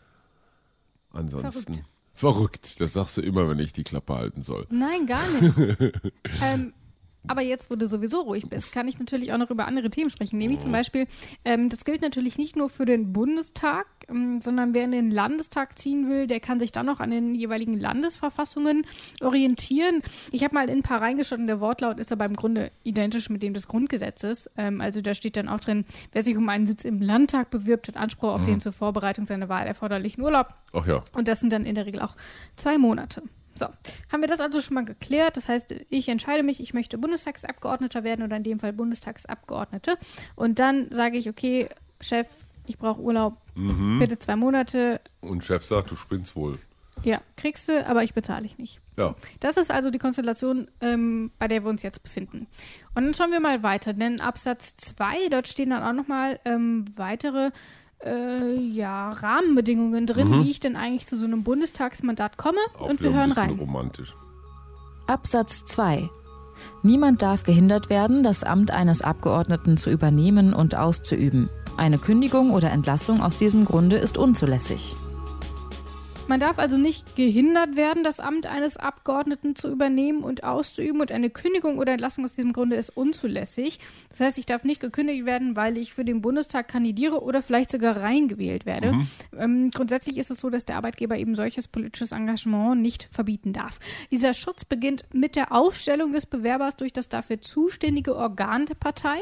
Ansonsten. 1.10 1.74
Verrückt. 1.74 1.88
Verrückt. 2.14 2.80
Das 2.80 2.94
sagst 2.94 3.18
du 3.18 3.20
immer, 3.20 3.48
wenn 3.48 3.58
ich 3.58 3.74
die 3.74 3.84
Klappe 3.84 4.14
halten 4.14 4.42
soll. 4.42 4.66
Nein, 4.70 5.06
gar 5.06 5.22
nicht. 5.30 5.58
ähm, 6.42 6.72
aber 7.28 7.42
jetzt, 7.42 7.70
wo 7.70 7.76
du 7.76 7.88
sowieso 7.88 8.20
ruhig 8.20 8.48
bist, 8.48 8.72
kann 8.72 8.88
ich 8.88 8.98
natürlich 8.98 9.32
auch 9.32 9.38
noch 9.38 9.50
über 9.50 9.66
andere 9.66 9.90
Themen 9.90 10.10
sprechen. 10.10 10.38
Nämlich 10.38 10.60
zum 10.60 10.72
Beispiel, 10.72 11.06
ähm, 11.44 11.68
das 11.68 11.84
gilt 11.84 12.02
natürlich 12.02 12.38
nicht 12.38 12.56
nur 12.56 12.68
für 12.68 12.84
den 12.84 13.12
Bundestag, 13.12 13.86
ähm, 14.08 14.40
sondern 14.40 14.74
wer 14.74 14.84
in 14.84 14.92
den 14.92 15.10
Landestag 15.10 15.78
ziehen 15.78 16.08
will, 16.08 16.26
der 16.26 16.40
kann 16.40 16.58
sich 16.58 16.72
dann 16.72 16.86
noch 16.86 17.00
an 17.00 17.10
den 17.10 17.34
jeweiligen 17.34 17.78
Landesverfassungen 17.78 18.86
orientieren. 19.20 20.02
Ich 20.30 20.44
habe 20.44 20.54
mal 20.54 20.68
in 20.68 20.78
ein 20.78 20.82
paar 20.82 21.00
reingeschaut 21.00 21.38
und 21.38 21.46
der 21.46 21.60
Wortlaut 21.60 21.98
ist 21.98 22.12
aber 22.12 22.24
im 22.24 22.36
Grunde 22.36 22.70
identisch 22.82 23.30
mit 23.30 23.42
dem 23.42 23.54
des 23.54 23.68
Grundgesetzes. 23.68 24.50
Ähm, 24.56 24.80
also 24.80 25.00
da 25.00 25.14
steht 25.14 25.36
dann 25.36 25.48
auch 25.48 25.60
drin, 25.60 25.84
wer 26.12 26.22
sich 26.22 26.36
um 26.36 26.48
einen 26.48 26.66
Sitz 26.66 26.84
im 26.84 27.00
Landtag 27.00 27.50
bewirbt, 27.50 27.88
hat 27.88 27.96
Anspruch 27.96 28.34
auf 28.34 28.44
den 28.44 28.60
zur 28.60 28.72
Vorbereitung 28.72 29.26
seiner 29.26 29.48
Wahl 29.48 29.66
erforderlichen 29.66 30.22
Urlaub. 30.22 30.54
Ach 30.72 30.86
ja. 30.86 31.02
Und 31.12 31.28
das 31.28 31.40
sind 31.40 31.52
dann 31.52 31.64
in 31.64 31.74
der 31.74 31.86
Regel 31.86 32.00
auch 32.00 32.16
zwei 32.56 32.78
Monate. 32.78 33.22
So, 33.58 33.66
haben 34.12 34.20
wir 34.20 34.28
das 34.28 34.40
also 34.40 34.60
schon 34.60 34.74
mal 34.74 34.84
geklärt. 34.84 35.36
Das 35.36 35.48
heißt, 35.48 35.74
ich 35.88 36.08
entscheide 36.08 36.42
mich, 36.42 36.60
ich 36.60 36.74
möchte 36.74 36.98
Bundestagsabgeordneter 36.98 38.04
werden 38.04 38.24
oder 38.24 38.36
in 38.36 38.42
dem 38.42 38.60
Fall 38.60 38.72
Bundestagsabgeordnete. 38.72 39.96
Und 40.34 40.58
dann 40.58 40.90
sage 40.90 41.16
ich, 41.16 41.28
okay, 41.28 41.68
Chef, 42.00 42.28
ich 42.66 42.78
brauche 42.78 43.00
Urlaub, 43.00 43.40
bitte 43.54 44.18
zwei 44.18 44.36
Monate. 44.36 45.00
Und 45.20 45.44
Chef 45.44 45.64
sagt, 45.64 45.90
du 45.90 45.96
spinnst 45.96 46.36
wohl. 46.36 46.58
Ja, 47.02 47.20
kriegst 47.36 47.68
du, 47.68 47.86
aber 47.86 48.04
ich 48.04 48.14
bezahle 48.14 48.46
ich 48.46 48.58
nicht. 48.58 48.80
Ja. 48.96 49.14
Das 49.40 49.56
ist 49.56 49.70
also 49.70 49.90
die 49.90 49.98
Konstellation, 49.98 50.68
ähm, 50.80 51.30
bei 51.38 51.46
der 51.46 51.62
wir 51.62 51.68
uns 51.68 51.82
jetzt 51.82 52.02
befinden. 52.02 52.46
Und 52.94 53.04
dann 53.04 53.14
schauen 53.14 53.32
wir 53.32 53.40
mal 53.40 53.62
weiter, 53.62 53.92
denn 53.92 54.20
Absatz 54.20 54.76
2, 54.78 55.28
dort 55.30 55.48
stehen 55.48 55.70
dann 55.70 55.82
auch 55.82 55.92
nochmal 55.92 56.40
ähm, 56.44 56.86
weitere 56.96 57.50
äh, 58.04 58.54
ja, 58.56 59.10
Rahmenbedingungen 59.10 60.06
drin, 60.06 60.42
wie 60.42 60.50
ich 60.50 60.60
denn 60.60 60.76
eigentlich 60.76 61.06
zu 61.06 61.18
so 61.18 61.26
einem 61.26 61.42
Bundestagsmandat 61.42 62.36
komme. 62.36 62.58
Auch 62.78 62.88
und 62.88 63.00
wir 63.00 63.12
hören 63.12 63.32
rein. 63.32 63.50
romantisch. 63.50 64.14
Absatz 65.06 65.64
2. 65.64 66.08
Niemand 66.82 67.22
darf 67.22 67.42
gehindert 67.42 67.90
werden, 67.90 68.22
das 68.22 68.44
Amt 68.44 68.70
eines 68.70 69.02
Abgeordneten 69.02 69.76
zu 69.76 69.90
übernehmen 69.90 70.54
und 70.54 70.74
auszuüben. 70.74 71.48
Eine 71.76 71.98
Kündigung 71.98 72.50
oder 72.50 72.70
Entlassung 72.70 73.22
aus 73.22 73.36
diesem 73.36 73.64
Grunde 73.64 73.96
ist 73.96 74.18
unzulässig. 74.18 74.96
Man 76.28 76.40
darf 76.40 76.58
also 76.58 76.76
nicht 76.76 77.14
gehindert 77.14 77.76
werden, 77.76 78.02
das 78.02 78.18
Amt 78.18 78.46
eines 78.46 78.76
Abgeordneten 78.76 79.54
zu 79.54 79.70
übernehmen 79.70 80.24
und 80.24 80.42
auszuüben 80.42 81.00
und 81.00 81.12
eine 81.12 81.30
Kündigung 81.30 81.78
oder 81.78 81.92
Entlassung 81.92 82.24
aus 82.24 82.34
diesem 82.34 82.52
Grunde 82.52 82.74
ist 82.74 82.90
unzulässig. 82.90 83.78
Das 84.08 84.20
heißt, 84.20 84.38
ich 84.38 84.46
darf 84.46 84.64
nicht 84.64 84.80
gekündigt 84.80 85.24
werden, 85.24 85.54
weil 85.54 85.76
ich 85.76 85.94
für 85.94 86.04
den 86.04 86.22
Bundestag 86.22 86.66
kandidiere 86.66 87.22
oder 87.22 87.42
vielleicht 87.42 87.70
sogar 87.70 87.98
reingewählt 87.98 88.66
werde. 88.66 88.88
Ähm, 89.38 89.70
grundsätzlich 89.70 90.18
ist 90.18 90.30
es 90.30 90.38
so, 90.38 90.50
dass 90.50 90.64
der 90.64 90.76
Arbeitgeber 90.76 91.16
eben 91.16 91.34
solches 91.36 91.68
politisches 91.68 92.10
Engagement 92.12 92.80
nicht 92.82 93.08
verbieten 93.12 93.52
darf. 93.52 93.78
Dieser 94.10 94.34
Schutz 94.34 94.64
beginnt 94.64 95.04
mit 95.12 95.36
der 95.36 95.52
Aufstellung 95.52 96.12
des 96.12 96.26
Bewerbers 96.26 96.76
durch 96.76 96.92
das 96.92 97.08
dafür 97.08 97.40
zuständige 97.40 98.16
Organ 98.16 98.66
der 98.66 98.74
Partei. 98.74 99.18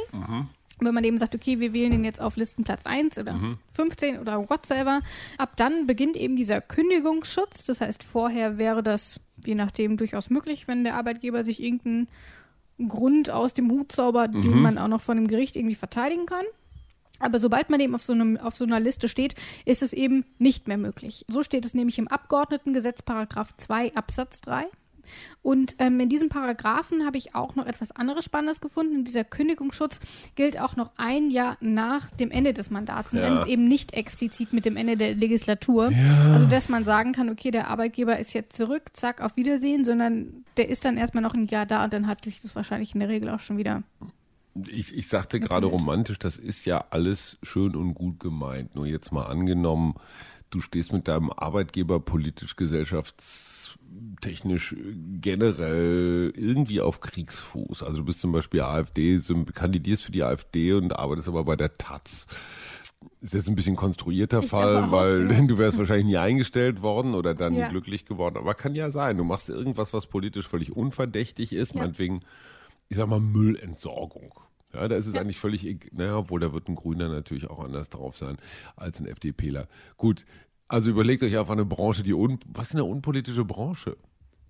Wenn 0.80 0.94
man 0.94 1.04
eben 1.04 1.18
sagt, 1.18 1.34
okay, 1.34 1.60
wir 1.60 1.72
wählen 1.72 1.92
den 1.92 2.04
jetzt 2.04 2.20
auf 2.20 2.36
Listenplatz 2.36 2.84
1 2.84 3.18
oder 3.18 3.34
15 3.74 4.18
oder 4.18 4.48
whatsoever, 4.48 5.02
ab 5.38 5.56
dann 5.56 5.86
beginnt 5.86 6.16
eben 6.16 6.36
dieser 6.36 6.60
Kündigungsschutz. 6.60 7.64
Das 7.64 7.80
heißt, 7.80 8.02
vorher 8.02 8.58
wäre 8.58 8.82
das, 8.82 9.20
je 9.44 9.54
nachdem, 9.54 9.96
durchaus 9.96 10.30
möglich, 10.30 10.66
wenn 10.66 10.82
der 10.82 10.96
Arbeitgeber 10.96 11.44
sich 11.44 11.62
irgendeinen 11.62 12.08
Grund 12.88 13.30
aus 13.30 13.54
dem 13.54 13.70
Hut 13.70 13.92
zaubert, 13.92 14.34
den 14.34 14.60
man 14.60 14.78
auch 14.78 14.88
noch 14.88 15.00
von 15.00 15.16
dem 15.16 15.28
Gericht 15.28 15.54
irgendwie 15.54 15.76
verteidigen 15.76 16.26
kann. 16.26 16.44
Aber 17.20 17.38
sobald 17.38 17.70
man 17.70 17.78
eben 17.80 17.94
auf 17.94 18.02
so, 18.02 18.12
einem, 18.12 18.36
auf 18.36 18.56
so 18.56 18.64
einer 18.64 18.80
Liste 18.80 19.08
steht, 19.08 19.36
ist 19.64 19.82
es 19.82 19.92
eben 19.92 20.24
nicht 20.38 20.66
mehr 20.66 20.78
möglich. 20.78 21.24
So 21.28 21.42
steht 21.42 21.64
es 21.64 21.74
nämlich 21.74 21.98
im 21.98 22.08
Abgeordnetengesetz, 22.08 23.02
Paragraph 23.02 23.56
2 23.56 23.94
Absatz 23.94 24.40
3. 24.40 24.66
Und 25.42 25.76
ähm, 25.78 26.00
in 26.00 26.08
diesem 26.08 26.28
Paragraphen 26.28 27.04
habe 27.04 27.18
ich 27.18 27.34
auch 27.34 27.54
noch 27.54 27.66
etwas 27.66 27.92
anderes 27.92 28.24
Spannendes 28.24 28.60
gefunden. 28.60 29.04
Dieser 29.04 29.24
Kündigungsschutz 29.24 30.00
gilt 30.36 30.58
auch 30.58 30.76
noch 30.76 30.90
ein 30.96 31.30
Jahr 31.30 31.56
nach 31.60 32.10
dem 32.10 32.30
Ende 32.30 32.52
des 32.54 32.70
Mandats 32.70 33.12
und 33.12 33.18
Ja. 33.18 33.26
endet 33.26 33.46
eben 33.46 33.68
nicht 33.68 33.92
explizit 33.94 34.52
mit 34.52 34.64
dem 34.64 34.76
Ende 34.76 34.96
der 34.96 35.14
Legislatur. 35.14 35.90
Ja. 35.90 36.32
Also, 36.32 36.46
dass 36.48 36.68
man 36.68 36.84
sagen 36.84 37.12
kann, 37.12 37.28
okay, 37.28 37.50
der 37.50 37.68
Arbeitgeber 37.68 38.18
ist 38.18 38.32
jetzt 38.32 38.56
zurück, 38.56 38.82
zack, 38.94 39.20
auf 39.20 39.36
Wiedersehen, 39.36 39.84
sondern 39.84 40.44
der 40.56 40.68
ist 40.68 40.84
dann 40.84 40.96
erstmal 40.96 41.22
noch 41.22 41.34
ein 41.34 41.46
Jahr 41.46 41.66
da 41.66 41.84
und 41.84 41.92
dann 41.92 42.06
hat 42.06 42.24
sich 42.24 42.40
das 42.40 42.56
wahrscheinlich 42.56 42.94
in 42.94 43.00
der 43.00 43.08
Regel 43.08 43.28
auch 43.30 43.40
schon 43.40 43.58
wieder. 43.58 43.82
Ich, 44.68 44.96
ich 44.96 45.08
sagte 45.08 45.40
gerade 45.40 45.66
romantisch, 45.66 46.18
das 46.20 46.36
ist 46.36 46.64
ja 46.64 46.84
alles 46.90 47.38
schön 47.42 47.74
und 47.74 47.94
gut 47.94 48.20
gemeint. 48.20 48.74
Nur 48.76 48.86
jetzt 48.86 49.10
mal 49.12 49.24
angenommen, 49.24 49.94
du 50.54 50.60
stehst 50.60 50.92
mit 50.92 51.08
deinem 51.08 51.30
Arbeitgeber 51.30 52.00
politisch, 52.00 52.56
gesellschaftstechnisch 52.56 54.74
generell 55.20 56.32
irgendwie 56.36 56.80
auf 56.80 57.00
Kriegsfuß. 57.00 57.82
Also 57.82 57.98
du 57.98 58.04
bist 58.04 58.20
zum 58.20 58.32
Beispiel 58.32 58.60
AfD, 58.62 59.20
kandidierst 59.54 60.04
für 60.04 60.12
die 60.12 60.22
AfD 60.22 60.72
und 60.72 60.96
arbeitest 60.96 61.28
aber 61.28 61.44
bei 61.44 61.56
der 61.56 61.76
Taz. 61.78 62.26
Ist 63.20 63.34
jetzt 63.34 63.48
ein 63.48 63.54
bisschen 63.54 63.76
konstruierter 63.76 64.40
Ich 64.42 64.50
Fall, 64.50 64.90
weil 64.90 65.30
ja. 65.30 65.40
du 65.46 65.58
wärst 65.58 65.78
wahrscheinlich 65.78 66.06
nie 66.06 66.16
eingestellt 66.16 66.82
worden 66.82 67.14
oder 67.14 67.34
dann 67.34 67.54
Ja. 67.54 67.68
glücklich 67.68 68.04
geworden. 68.04 68.36
Aber 68.36 68.54
kann 68.54 68.74
ja 68.74 68.90
sein. 68.90 69.16
Du 69.16 69.24
machst 69.24 69.48
irgendwas, 69.48 69.92
was 69.92 70.06
politisch 70.06 70.48
völlig 70.48 70.74
unverdächtig 70.76 71.52
ist, 71.52 71.74
Ja. 71.74 71.80
meinetwegen 71.82 72.20
ich 72.90 72.98
sag 72.98 73.08
mal, 73.08 73.20
Müllentsorgung. 73.20 74.32
Ja, 74.74 74.88
da 74.88 74.96
ist 74.96 75.06
es 75.06 75.14
Ja. 75.14 75.20
eigentlich 75.20 75.38
völlig, 75.38 75.90
naja, 75.92 76.16
obwohl 76.18 76.40
da 76.40 76.52
wird 76.52 76.68
ein 76.68 76.74
Grüner 76.74 77.08
natürlich 77.08 77.48
auch 77.50 77.62
anders 77.64 77.88
drauf 77.90 78.16
sein 78.16 78.36
als 78.76 79.00
ein 79.00 79.06
FDPler. 79.06 79.68
Gut, 79.96 80.24
also 80.68 80.90
überlegt 80.90 81.22
euch 81.22 81.36
einfach 81.38 81.52
eine 81.52 81.64
Branche, 81.64 82.02
die, 82.02 82.14
un, 82.14 82.38
was 82.48 82.68
ist 82.68 82.74
eine 82.74 82.84
unpolitische 82.84 83.44
Branche? 83.44 83.96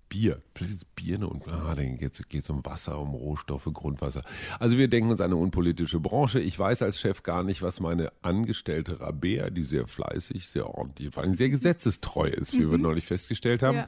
Bier. 0.07 0.41
Vielleicht 0.53 0.75
ist 0.75 0.95
Bier 0.95 1.15
eine, 1.15 1.27
un 1.27 1.41
ah, 1.47 1.73
dann 1.75 1.97
geht 1.97 2.19
es 2.33 2.49
um 2.49 2.63
Wasser, 2.63 2.99
um 3.01 3.09
Rohstoffe, 3.15 3.67
Grundwasser. 3.73 4.23
Also 4.59 4.77
wir 4.77 4.87
denken 4.87 5.09
uns 5.09 5.19
eine 5.19 5.35
unpolitische 5.35 5.99
Branche. 5.99 6.39
Ich 6.39 6.57
weiß 6.57 6.83
als 6.83 6.99
Chef 6.99 7.23
gar 7.23 7.43
nicht, 7.43 7.63
was 7.63 7.79
meine 7.79 8.11
Angestellte 8.21 8.99
Rabea, 9.01 9.49
die 9.49 9.63
sehr 9.63 9.87
fleißig, 9.87 10.47
sehr 10.47 10.67
ordentlich, 10.69 11.11
vor 11.11 11.23
allem 11.23 11.35
sehr 11.35 11.49
gesetzestreu 11.49 12.27
ist, 12.27 12.53
wie 12.53 12.69
wir 12.69 12.77
neulich 12.77 13.05
festgestellt 13.05 13.63
haben, 13.63 13.77
Ja. 13.77 13.87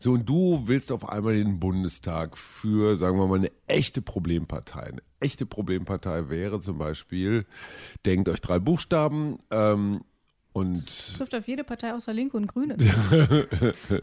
So, 0.00 0.12
und 0.12 0.28
du 0.28 0.62
willst 0.66 0.92
auf 0.92 1.08
einmal 1.08 1.34
den 1.34 1.60
Bundestag 1.60 2.36
für, 2.36 2.96
sagen 2.96 3.18
wir 3.18 3.26
mal, 3.26 3.38
eine 3.38 3.52
echte 3.66 4.02
Problempartei. 4.02 4.82
Eine 4.82 5.02
echte 5.20 5.46
Problempartei 5.46 6.28
wäre 6.28 6.60
zum 6.60 6.78
Beispiel, 6.78 7.46
denkt 8.04 8.28
euch 8.28 8.40
drei 8.40 8.58
Buchstaben 8.58 9.38
ähm, 9.50 10.02
und 10.52 11.16
Trifft 11.16 11.34
auf 11.34 11.48
jede 11.48 11.64
Partei 11.64 11.94
außer 11.94 12.12
Linke 12.12 12.36
und 12.36 12.46
Grüne. 12.48 12.76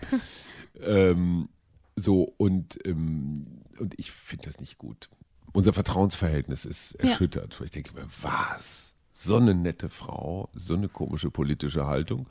ähm, 0.82 1.50
so, 1.96 2.34
und, 2.38 2.80
ähm, 2.86 3.62
und 3.78 3.94
ich 4.00 4.12
finde 4.12 4.46
das 4.46 4.60
nicht 4.60 4.78
gut. 4.78 5.10
Unser 5.54 5.74
Vertrauensverhältnis 5.74 6.66
ist 6.66 6.96
Ja. 7.02 7.10
erschüttert. 7.10 7.60
Ich 7.64 7.72
denke 7.72 7.94
mir, 7.94 8.06
was? 8.22 8.96
So 9.14 9.36
eine 9.36 9.54
nette 9.54 9.90
Frau, 9.90 10.50
so 10.54 10.74
eine 10.74 10.88
komische 10.90 11.30
politische 11.30 11.86
Haltung. 11.86 12.28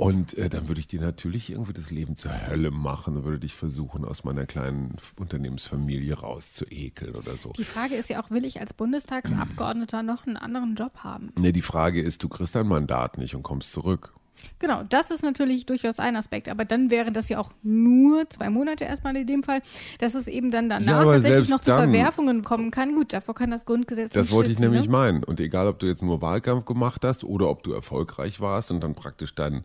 Und 0.00 0.32
äh, 0.38 0.48
dann 0.48 0.66
würde 0.66 0.80
ich 0.80 0.86
dir 0.86 1.02
natürlich 1.02 1.50
irgendwie 1.50 1.74
das 1.74 1.90
Leben 1.90 2.16
zur 2.16 2.32
Hölle 2.48 2.70
machen 2.70 3.18
und 3.18 3.24
würde 3.24 3.40
dich 3.40 3.54
versuchen, 3.54 4.06
aus 4.06 4.24
meiner 4.24 4.46
kleinen 4.46 4.96
Unternehmensfamilie 5.18 6.14
rauszuekeln 6.14 7.14
oder 7.16 7.36
so. 7.36 7.52
Die 7.58 7.64
Frage 7.64 7.96
ist 7.96 8.08
ja 8.08 8.22
auch, 8.22 8.30
will 8.30 8.46
ich 8.46 8.60
als 8.60 8.72
Bundestagsabgeordneter 8.72 10.02
noch 10.02 10.26
einen 10.26 10.38
anderen 10.38 10.74
Job 10.74 11.00
haben? 11.00 11.34
Ne, 11.38 11.52
die 11.52 11.60
Frage 11.60 12.00
ist, 12.00 12.22
du 12.22 12.30
kriegst 12.30 12.54
dein 12.54 12.66
Mandat 12.66 13.18
nicht 13.18 13.34
und 13.34 13.42
kommst 13.42 13.72
zurück. 13.72 14.14
Genau, 14.58 14.82
das 14.88 15.10
ist 15.10 15.22
natürlich 15.22 15.66
durchaus 15.66 15.98
ein 15.98 16.16
Aspekt, 16.16 16.48
aber 16.48 16.64
dann 16.64 16.90
wäre 16.90 17.12
das 17.12 17.28
ja 17.28 17.38
auch 17.38 17.50
nur 17.62 18.28
zwei 18.30 18.48
Monate 18.48 18.84
erstmal 18.84 19.14
in 19.16 19.26
dem 19.26 19.42
Fall, 19.42 19.60
dass 19.98 20.14
es 20.14 20.28
eben 20.28 20.50
dann 20.50 20.70
danach 20.70 21.04
Ja, 21.04 21.12
tatsächlich 21.12 21.50
noch 21.50 21.60
zu 21.60 21.72
Verwerfungen 21.72 22.42
kommen 22.42 22.70
kann. 22.70 22.94
Gut, 22.94 23.12
davor 23.12 23.34
kann 23.34 23.50
das 23.50 23.66
Grundgesetz 23.66 24.14
Das 24.14 24.30
wollte 24.30 24.50
ich 24.50 24.58
nämlich 24.58 24.86
ne? 24.86 24.90
meinen. 24.92 25.24
Und 25.24 25.40
egal, 25.40 25.66
ob 25.66 25.78
du 25.78 25.86
jetzt 25.86 26.02
nur 26.02 26.22
Wahlkampf 26.22 26.64
gemacht 26.64 27.04
hast 27.04 27.22
oder 27.22 27.50
ob 27.50 27.62
du 27.62 27.72
erfolgreich 27.72 28.40
warst 28.40 28.70
und 28.70 28.80
dann 28.80 28.94
praktisch 28.94 29.34
dein, 29.34 29.64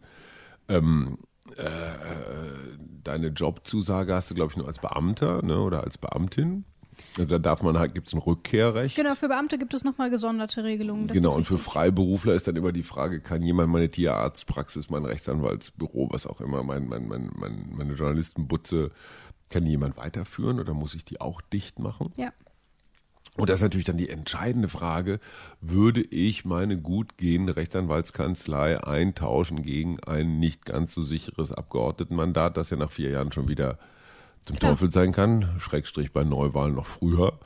ähm, 0.68 1.18
äh, 1.56 1.64
deine 3.04 3.28
Jobzusage 3.28 4.14
hast 4.14 4.32
du, 4.32 4.36
glaube 4.36 4.52
ich, 4.52 4.58
nur 4.58 4.68
als 4.68 4.80
Beamter 4.80 5.42
ne, 5.44 5.60
oder 5.60 5.84
als 5.84 5.98
Beamtin. 5.98 6.66
Also 7.18 7.30
da 7.30 7.40
darf 7.40 7.62
man 7.62 7.78
halt, 7.78 7.94
gibt 7.94 8.08
es 8.08 8.14
ein 8.14 8.20
Rückkehrrecht. 8.20 8.96
Genau, 8.96 9.16
für 9.16 9.28
Beamte 9.28 9.58
gibt 9.58 9.74
es 9.74 9.84
nochmal 9.84 10.10
gesonderte 10.10 10.64
Regelungen. 10.64 11.08
Genau, 11.08 11.36
und 11.36 11.46
für. 11.46 11.58
Freiberufler 11.58 12.34
ist 12.34 12.48
dann 12.48 12.56
immer 12.56 12.72
die 12.72 12.84
Frage, 12.84 13.20
kann 13.20 13.42
jemand 13.42 13.70
meine 13.70 13.90
Tierarztpraxis, 13.90 14.90
mein 14.90 15.06
Rechtsanwaltsbüro, 15.06 16.10
was 16.12 16.26
auch 16.26 16.42
immer, 16.42 16.64
mein, 16.64 16.88
mein, 16.88 17.08
mein, 17.08 17.32
mein, 17.36 17.70
meine 17.76 17.94
Journalistenbutze, 17.94 18.92
kann 19.50 19.66
jemand 19.66 19.98
weiterführen 19.98 20.60
oder 20.60 20.74
muss 20.74 20.96
ich 20.96 21.06
die 21.06 21.22
auch 21.22 21.42
dicht 21.42 21.80
machen? 21.80 22.12
Ja. 22.18 22.32
Und 23.38 23.50
das 23.50 23.60
ist 23.60 23.64
natürlich 23.64 23.86
dann 23.86 23.98
die 23.98 24.10
entscheidende 24.10 24.70
Frage, 24.70 25.20
würde 25.60 26.02
ich 26.02 26.46
meine 26.46 26.78
gut 26.78 27.18
gehende 27.18 27.58
Rechtsanwaltskanzlei 27.58 28.82
eintauschen 28.82 29.62
gegen 29.62 30.00
ein 30.00 30.40
nicht 30.40 30.66
ganz 30.66 30.94
so 30.94 31.02
sicheres 31.02 31.52
Abgeordnetenmandat, 31.52 32.56
das 32.56 32.70
ja 32.70 32.78
nach 32.78 32.92
vier 32.92 33.10
Jahren 33.10 33.34
schon 33.34 33.50
wieder 33.50 33.78
zum 34.46 34.58
Klar. 34.58 34.72
Teufel 34.72 34.92
sein 34.92 35.12
kann, 35.12 35.56
Schrägstrich 35.58 36.14
bei 36.14 36.24
Neuwahlen 36.24 36.76
noch 36.76 36.86
früher. 36.86 37.38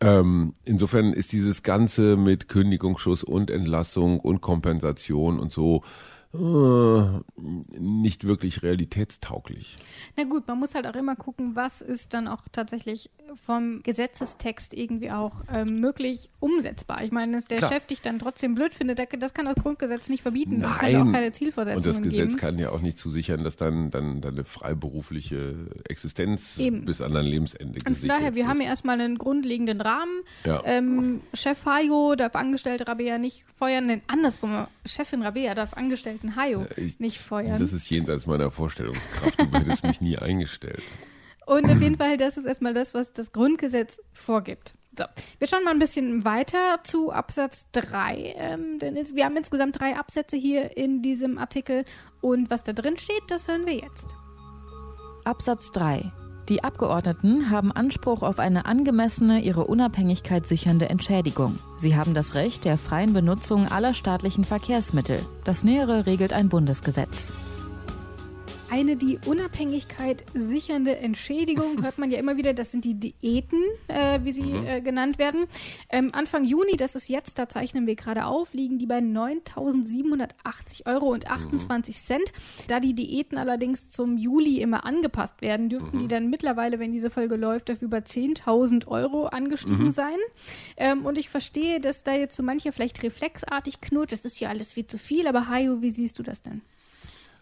Ähm, 0.00 0.54
insofern 0.64 1.12
ist 1.12 1.32
dieses 1.32 1.62
Ganze 1.62 2.16
mit 2.16 2.48
Kündigungsschuss 2.48 3.22
und 3.22 3.50
Entlassung 3.50 4.18
und 4.18 4.40
Kompensation 4.40 5.38
und 5.38 5.52
so 5.52 5.84
nicht 6.32 8.24
wirklich 8.24 8.62
realitätstauglich. 8.62 9.74
Na 10.16 10.24
gut, 10.24 10.46
man 10.46 10.58
muss 10.60 10.74
halt 10.76 10.86
auch 10.86 10.94
immer 10.94 11.16
gucken, 11.16 11.56
was 11.56 11.80
ist 11.80 12.14
dann 12.14 12.28
auch 12.28 12.42
tatsächlich 12.52 13.10
vom 13.46 13.82
Gesetzestext 13.82 14.74
irgendwie 14.74 15.10
auch 15.10 15.42
ähm, 15.52 15.80
möglich 15.80 16.30
umsetzbar. 16.40 17.02
Ich 17.02 17.10
meine, 17.12 17.32
dass 17.32 17.46
der 17.46 17.58
Klar. 17.58 17.72
Chef 17.72 17.86
dich 17.86 18.00
dann 18.00 18.18
trotzdem 18.18 18.54
blöd 18.54 18.74
findet, 18.74 19.00
das 19.20 19.34
kann 19.34 19.46
das 19.46 19.54
Grundgesetz 19.56 20.08
nicht 20.08 20.22
verbieten. 20.22 20.62
Es 20.62 20.78
kann 20.78 20.92
Nein. 20.92 21.08
auch 21.08 21.12
keine 21.12 21.26
Und 21.26 21.34
Zielvorsetzungen 21.34 21.84
das 21.84 22.02
Gesetz 22.02 22.28
geben. 22.30 22.36
kann 22.40 22.58
ja 22.58 22.70
auch 22.70 22.80
nicht 22.80 22.98
zusichern, 22.98 23.42
dass 23.44 23.56
dann, 23.56 23.90
dann 23.90 24.20
deine 24.20 24.44
freiberufliche 24.44 25.66
Existenz 25.88 26.58
Eben. 26.58 26.84
bis 26.84 27.00
an 27.00 27.12
dein 27.12 27.26
Lebensende 27.26 27.78
Und 27.86 27.98
von 27.98 28.08
daher, 28.08 28.34
wir 28.34 28.42
wird. 28.42 28.46
haben 28.48 28.60
ja 28.60 28.68
erstmal 28.68 29.00
einen 29.00 29.18
grundlegenden 29.18 29.80
Rahmen. 29.80 30.20
Ja. 30.44 30.62
Ähm, 30.64 31.20
Chef 31.34 31.64
Hayo 31.66 32.14
darf 32.16 32.34
Angestellte 32.36 32.86
Rabea 32.86 33.18
nicht 33.18 33.44
feuern. 33.58 33.86
Nein, 33.86 34.02
andersrum. 34.06 34.66
Chefin 34.86 35.22
Rabea 35.22 35.54
darf 35.54 35.74
Angestellten 36.22 36.36
Hayo 36.36 36.66
Ich- 36.76 37.00
nicht 37.00 37.18
feuern. 37.18 37.58
Das 37.58 37.72
ist 37.72 37.88
jenseits 37.90 38.26
meiner 38.26 38.50
Vorstellungskraft. 38.50 39.40
Du 39.40 39.58
hättest 39.58 39.84
mich 39.84 40.00
nie 40.00 40.18
eingestellt. 40.18 40.82
Und 41.46 41.64
auf 41.68 41.80
jeden 41.80 41.96
Fall, 41.96 42.16
das 42.16 42.36
ist 42.36 42.44
erstmal 42.44 42.74
das, 42.74 42.94
was 42.94 43.12
das 43.12 43.32
Grundgesetz 43.32 44.00
vorgibt. 44.12 44.74
So, 44.96 45.04
wir 45.38 45.48
schauen 45.48 45.64
mal 45.64 45.70
ein 45.72 45.78
bisschen 45.78 46.24
weiter 46.24 46.80
zu 46.84 47.10
Absatz 47.12 47.66
3. 47.72 48.34
Ähm, 48.36 48.78
denn 48.78 48.96
wir 49.14 49.24
haben 49.24 49.36
insgesamt 49.36 49.80
drei 49.80 49.96
Absätze 49.96 50.36
hier 50.36 50.76
in 50.76 51.02
diesem 51.02 51.38
Artikel. 51.38 51.84
Und 52.20 52.50
was 52.50 52.62
da 52.62 52.72
drin 52.72 52.98
steht, 52.98 53.22
das 53.28 53.48
hören 53.48 53.66
wir 53.66 53.74
jetzt. 53.74 54.08
Absatz 55.24 55.70
3. 55.72 56.12
Die 56.50 56.64
Abgeordneten 56.64 57.48
haben 57.48 57.70
Anspruch 57.70 58.22
auf 58.22 58.40
eine 58.40 58.66
angemessene, 58.66 59.40
ihre 59.40 59.66
Unabhängigkeit 59.66 60.48
sichernde 60.48 60.88
Entschädigung. 60.88 61.56
Sie 61.78 61.94
haben 61.94 62.12
das 62.12 62.34
Recht 62.34 62.64
der 62.64 62.76
freien 62.76 63.12
Benutzung 63.12 63.68
aller 63.68 63.94
staatlichen 63.94 64.44
Verkehrsmittel. 64.44 65.20
Das 65.44 65.62
Nähere 65.62 66.06
regelt 66.06 66.32
ein 66.32 66.48
Bundesgesetz. 66.48 67.32
Eine 68.70 68.94
die 68.94 69.18
Unabhängigkeit 69.26 70.24
sichernde 70.32 70.96
Entschädigung 70.98 71.82
hört 71.82 71.98
man 71.98 72.08
ja 72.08 72.18
immer 72.18 72.36
wieder. 72.36 72.54
Das 72.54 72.70
sind 72.70 72.84
die 72.84 72.94
Diäten, 72.94 73.60
äh, 73.88 74.20
wie 74.22 74.30
sie 74.30 74.52
äh, 74.52 74.80
genannt 74.80 75.18
werden. 75.18 75.46
Ähm, 75.90 76.10
Anfang 76.12 76.44
Juni, 76.44 76.76
das 76.76 76.94
ist 76.94 77.08
jetzt, 77.08 77.40
da 77.40 77.48
zeichnen 77.48 77.88
wir 77.88 77.96
gerade 77.96 78.26
auf, 78.26 78.54
liegen 78.54 78.78
die 78.78 78.86
bei 78.86 78.98
9.780 78.98 80.86
Euro 80.86 81.06
und 81.06 81.28
28 81.28 82.00
Cent. 82.00 82.32
Da 82.68 82.78
die 82.78 82.94
Diäten 82.94 83.38
allerdings 83.38 83.88
zum 83.88 84.16
Juli 84.16 84.60
immer 84.60 84.84
angepasst 84.84 85.42
werden, 85.42 85.68
dürften 85.68 85.98
die 85.98 86.08
dann 86.08 86.30
mittlerweile, 86.30 86.78
wenn 86.78 86.92
diese 86.92 87.10
Folge 87.10 87.34
läuft, 87.34 87.72
auf 87.72 87.82
über 87.82 87.98
10.000 87.98 88.86
Euro 88.86 89.26
angestiegen 89.26 89.90
sein. 89.90 90.18
Ähm, 90.76 91.04
und 91.04 91.18
ich 91.18 91.28
verstehe, 91.28 91.80
dass 91.80 92.04
da 92.04 92.14
jetzt 92.14 92.36
so 92.36 92.44
mancher 92.44 92.72
vielleicht 92.72 93.02
reflexartig 93.02 93.80
knurrt. 93.80 94.12
Das 94.12 94.24
ist 94.24 94.38
ja 94.38 94.48
alles 94.48 94.70
viel 94.70 94.86
zu 94.86 94.96
viel. 94.96 95.26
Aber 95.26 95.48
Hajo, 95.48 95.82
wie 95.82 95.90
siehst 95.90 96.18
du 96.20 96.22
das 96.22 96.42
denn? 96.42 96.62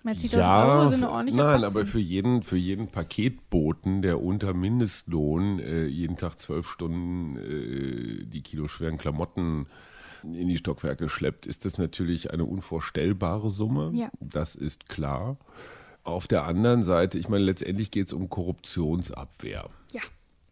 Mal 0.03 0.15
10.000 0.15 0.69
Euro 0.69 0.89
sind 0.89 1.03
eine 1.03 1.11
ordentliche 1.11 1.39
nein, 1.39 1.61
Batzen. 1.61 1.77
aber 1.77 1.87
für 1.87 1.99
jeden, 1.99 2.43
für 2.43 2.57
jeden 2.57 2.89
Paketboten, 2.89 4.03
der 4.03 4.23
unter 4.23 4.55
Mindestlohn 4.55 5.59
äh, 5.59 5.87
jeden 5.87 6.17
Tag 6.17 6.39
zwölf 6.39 6.71
Stunden 6.71 7.37
äh, 7.37 8.25
die 8.25 8.43
kiloschweren 8.43 8.97
Klamotten 8.97 9.67
in 10.23 10.49
die 10.49 10.59
Stockwerke 10.59 11.09
schleppt, 11.09 11.47
ist 11.47 11.65
das 11.65 11.79
natürlich 11.79 12.33
eine 12.33 12.45
unvorstellbare 12.45 13.51
Summe. 13.51 13.93
Ja. 13.95 14.11
Das 14.21 14.55
ist 14.55 14.89
klar. 14.89 15.37
Auf 16.05 16.27
der 16.27 16.45
anderen 16.45 16.85
Seite, 16.85 17.19
ich 17.19 17.29
meine, 17.29 17.45
letztendlich 17.45 17.91
geht 17.91 18.09
es 18.09 18.13
um 18.13 18.29
Korruptionsabwehr. 18.29 19.69
Ja. 19.93 20.03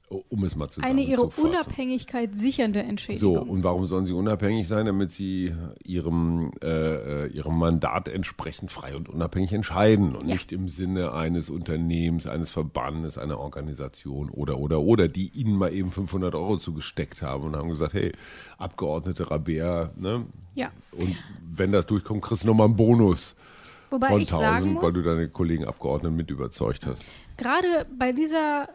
Um 0.09 0.45
es 0.45 0.55
mal 0.55 0.69
Eine 0.83 1.03
ihre. 1.03 1.23
Unabhängigkeit 1.23 2.37
sichernde 2.37 2.81
Entschädigung. 2.81 3.35
So, 3.35 3.41
und 3.41 3.65
warum 3.65 3.87
sollen 3.87 4.07
sie 4.07 4.13
unabhängig 4.13 4.69
sein? 4.69 4.87
Damit 4.87 5.11
sie 5.11 5.53
ihrem, 5.85 6.53
äh, 6.63 7.25
äh, 7.25 7.27
ihrem 7.29 7.59
Mandat 7.59 8.07
entsprechend 8.07 8.71
frei 8.71 8.95
und 8.95 9.09
unabhängig 9.09 9.53
entscheiden 9.53 10.15
und 10.15 10.29
Ja. 10.29 10.35
nicht 10.35 10.53
im 10.53 10.69
Sinne 10.69 11.13
eines 11.13 11.51
Unternehmens, 11.51 12.29
eines 12.29 12.51
Verbandes, 12.51 13.19
einer 13.19 13.41
Organisation 13.41 14.31
oder, 14.31 14.59
oder, 14.59 14.81
oder, 14.81 15.09
die 15.09 15.29
ihnen 15.35 15.57
mal 15.57 15.73
eben 15.73 15.91
500 15.91 16.35
Euro 16.37 16.59
zugesteckt 16.59 17.23
haben 17.23 17.45
und 17.45 17.57
haben 17.57 17.69
gesagt, 17.69 17.95
hey, 17.95 18.13
Abgeordnete 18.59 19.31
Rabea, 19.31 19.91
ne? 19.97 20.27
Ja. 20.55 20.71
Und 20.93 21.17
wenn 21.55 21.73
das 21.73 21.87
durchkommt, 21.87 22.23
kriegst 22.23 22.45
du 22.45 22.47
nochmal 22.47 22.67
einen 22.69 22.77
Bonus 22.77 23.35
Wobei 23.91 24.09
von 24.09 24.21
ich 24.21 24.29
sagen 24.29 24.45
1000, 24.45 24.75
muss, 24.75 24.83
weil 24.83 24.93
du 24.93 25.03
deine 25.03 25.29
Kollegen 25.29 25.65
Abgeordneten 25.65 26.17
mit 26.17 26.31
überzeugt 26.31 26.87
hast. 26.87 27.03
gerade 27.37 27.87
bei 27.97 28.13
dieser 28.13 28.69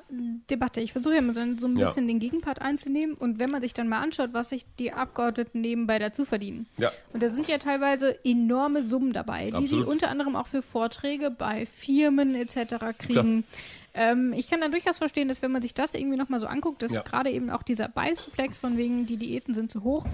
Debatte, 0.49 0.79
ich 0.81 0.91
versuche 0.93 1.15
ja 1.15 1.21
mal 1.21 1.33
so 1.35 1.41
ein 1.41 1.57
ein 1.61 1.77
Ja. 1.77 1.87
bisschen 1.87 2.07
den 2.07 2.19
Gegenpart 2.19 2.61
einzunehmen 2.61 3.15
und 3.15 3.37
wenn 3.39 3.49
man 3.49 3.61
sich 3.61 3.73
dann 3.73 3.87
mal 3.89 3.99
anschaut, 4.01 4.29
was 4.33 4.49
sich 4.49 4.65
die 4.79 4.93
Abgeordneten 4.93 5.61
nebenbei 5.61 5.99
dazu 5.99 6.23
verdienen. 6.25 6.67
Ja. 6.77 6.91
Und 7.13 7.21
da 7.23 7.29
sind 7.29 7.47
ja 7.47 7.57
teilweise 7.57 8.23
enorme 8.23 8.83
Summen 8.83 9.13
dabei, 9.13 9.45
die 9.51 9.67
sie 9.67 9.75
Absolut. 9.75 9.87
unter 9.87 10.09
anderem 10.09 10.35
auch 10.35 10.47
für 10.47 10.61
Vorträge 10.61 11.29
bei 11.31 11.65
Firmen 11.65 12.35
etc. 12.35 12.97
kriegen. 12.97 13.43
Ähm, 13.93 14.31
ich 14.33 14.49
kann 14.49 14.61
dann 14.61 14.71
durchaus 14.71 14.99
verstehen, 14.99 15.27
dass 15.27 15.41
wenn 15.41 15.51
man 15.51 15.61
sich 15.61 15.73
das 15.73 15.93
irgendwie 15.93 16.17
nochmal 16.17 16.39
so 16.39 16.47
anguckt, 16.47 16.81
dass 16.81 16.91
Ja. 16.93 17.01
gerade 17.01 17.29
eben 17.29 17.49
auch 17.49 17.63
dieser 17.63 17.89
Beißreflex 17.89 18.57
von 18.57 18.77
wegen, 18.77 19.05
die 19.05 19.17
Diäten 19.17 19.53
sind 19.53 19.69
zu 19.71 19.83
hoch. 19.83 20.05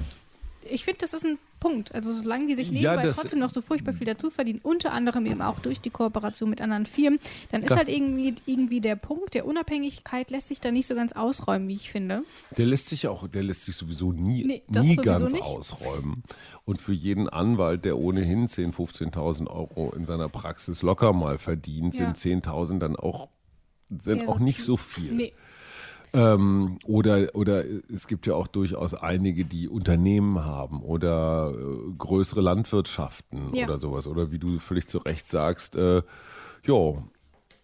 Ich 0.70 0.84
finde, 0.86 1.00
das 1.02 1.14
ist 1.14 1.26
ein 1.26 1.38
Punkt. 1.60 1.94
Also 1.96 2.14
solange 2.16 2.48
die 2.48 2.56
sich 2.56 2.70
Ja, 2.70 2.92
nebenbei 2.92 3.08
das- 3.08 3.18
trotzdem 3.18 3.40
noch 3.40 3.50
so 3.50 3.62
furchtbar 3.62 3.94
viel 3.94 4.06
dazu 4.06 4.30
verdienen, 4.30 4.60
unter 4.64 4.94
anderem 4.94 5.26
eben 5.26 5.42
auch 5.42 5.60
durch 5.60 5.82
die 5.82 5.90
Kooperation 5.90 6.50
mit 6.50 6.62
anderen 6.62 6.86
Firmen, 6.86 7.20
dann 7.52 7.64
ist 7.64 7.76
halt 7.76 7.90
irgendwie, 7.90 8.36
irgendwie 8.46 8.80
der 8.82 8.96
Punkt 8.96 9.34
der 9.34 9.46
Unabhängigkeit 9.46 10.30
lässt 10.30 10.50
sich 10.50 10.62
da 10.62 10.72
nicht 10.72 10.88
so 10.88 10.94
ganz 10.96 11.12
ausräumen, 11.14 11.68
wie 11.68 11.76
ich 11.76 11.92
finde. 11.92 12.24
Der 12.58 12.66
lässt 12.68 12.88
sich 12.90 13.08
auch, 13.08 13.28
der 13.28 13.44
lässt 13.44 13.66
sich 13.66 13.76
sowieso 13.76 14.12
nie, 14.12 14.44
Nee, 14.46 14.62
nie 14.68 14.78
sowieso 14.96 15.02
ganz 15.02 15.32
nicht. 15.32 15.44
ausräumen. 15.44 16.24
Und 16.66 16.80
für 16.82 16.94
jeden 16.94 17.28
Anwalt, 17.30 17.86
der 17.86 17.98
ohnehin 17.98 18.48
10.000, 18.48 18.74
15.000 18.74 19.48
Euro 19.50 19.92
in 19.96 20.06
seiner 20.06 20.30
Praxis 20.30 20.82
locker 20.84 21.14
mal 21.14 21.40
verdient, 21.40 21.96
Ja. 21.96 22.06
sind 22.06 22.18
10.000 22.18 22.80
dann 22.80 22.96
auch, 22.96 23.30
sind 23.90 24.24
Ja, 24.24 24.28
auch 24.28 24.38
so 24.38 24.44
nicht 24.44 24.62
so 24.62 24.78
viel. 24.78 25.12
Nee. 25.14 25.34
Ähm, 26.18 26.80
oder, 26.86 27.30
oder 27.36 27.64
es 27.94 28.08
gibt 28.08 28.26
ja 28.26 28.34
auch 28.34 28.48
durchaus 28.48 28.94
einige, 28.96 29.46
die 29.46 29.70
Unternehmen 29.70 30.44
haben 30.44 30.82
oder 30.82 31.54
äh, 31.56 31.92
größere 31.98 32.42
Landwirtschaften 32.42 33.54
Ja. 33.54 33.66
oder 33.66 33.80
sowas. 33.80 34.08
Oder 34.08 34.32
wie 34.32 34.40
du 34.40 34.58
völlig 34.58 34.88
zu 34.88 34.98
Recht 34.98 35.28
sagst, 35.28 35.76
äh, 35.76 36.02
jo, 36.64 37.04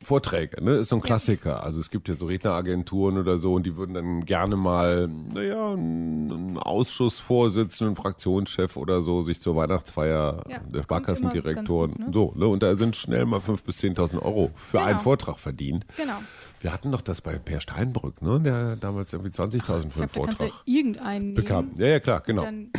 Vorträge, 0.04 0.62
ne? 0.62 0.72
Ist 0.76 0.90
so 0.90 0.98
ein 0.98 1.02
Klassiker. 1.02 1.64
Also 1.64 1.80
es 1.80 1.90
gibt 1.90 2.10
ja 2.10 2.16
so 2.16 2.26
Redneragenturen 2.26 3.18
oder 3.18 3.38
so 3.38 3.54
und 3.54 3.66
die 3.66 3.78
würden 3.78 3.94
dann 3.96 4.26
gerne 4.26 4.58
mal, 4.58 5.08
naja, 5.08 5.72
einen 5.72 6.58
Ausschussvorsitzenden, 6.58 7.96
einen 7.96 7.96
Fraktionschef 7.96 8.76
oder 8.76 9.02
so 9.02 9.24
sich 9.24 9.40
zur 9.42 9.56
Weihnachtsfeier 9.56 10.44
Ja, 10.50 10.60
der 10.60 10.84
Sparkassendirektoren, 10.84 11.94
immer 11.94 12.06
ganz 12.06 12.14
so, 12.16 12.34
ne? 12.36 12.48
Und 12.48 12.62
da 12.64 12.76
sind 12.76 12.98
schnell 12.98 13.26
mal 13.26 13.40
5.000 13.40 13.64
bis 13.66 13.80
10.000 13.82 14.22
Euro 14.22 14.52
für 14.56 14.78
Genau. 14.78 14.90
einen 14.90 15.00
Vortrag 15.00 15.40
verdient. 15.40 15.86
Genau. 15.96 16.18
Wir 16.64 16.72
hatten 16.72 16.94
doch 16.94 17.02
das 17.02 17.20
bei 17.20 17.38
Per 17.38 17.60
Steinbrück, 17.60 18.22
ne? 18.22 18.40
Der 18.40 18.78
damals 18.78 19.12
irgendwie 19.12 19.32
20.000 19.34 19.62
für 19.66 19.74
einen 19.74 19.92
glaube, 19.92 20.08
da 20.08 20.08
Vortrag 20.08 20.52
irgendeinen 20.64 21.34
bekam. 21.34 21.66
nehmen. 21.66 21.78
Ja, 21.78 21.88
ja, 21.88 22.00
klar, 22.00 22.22
genau. 22.22 22.44
Dann, 22.44 22.72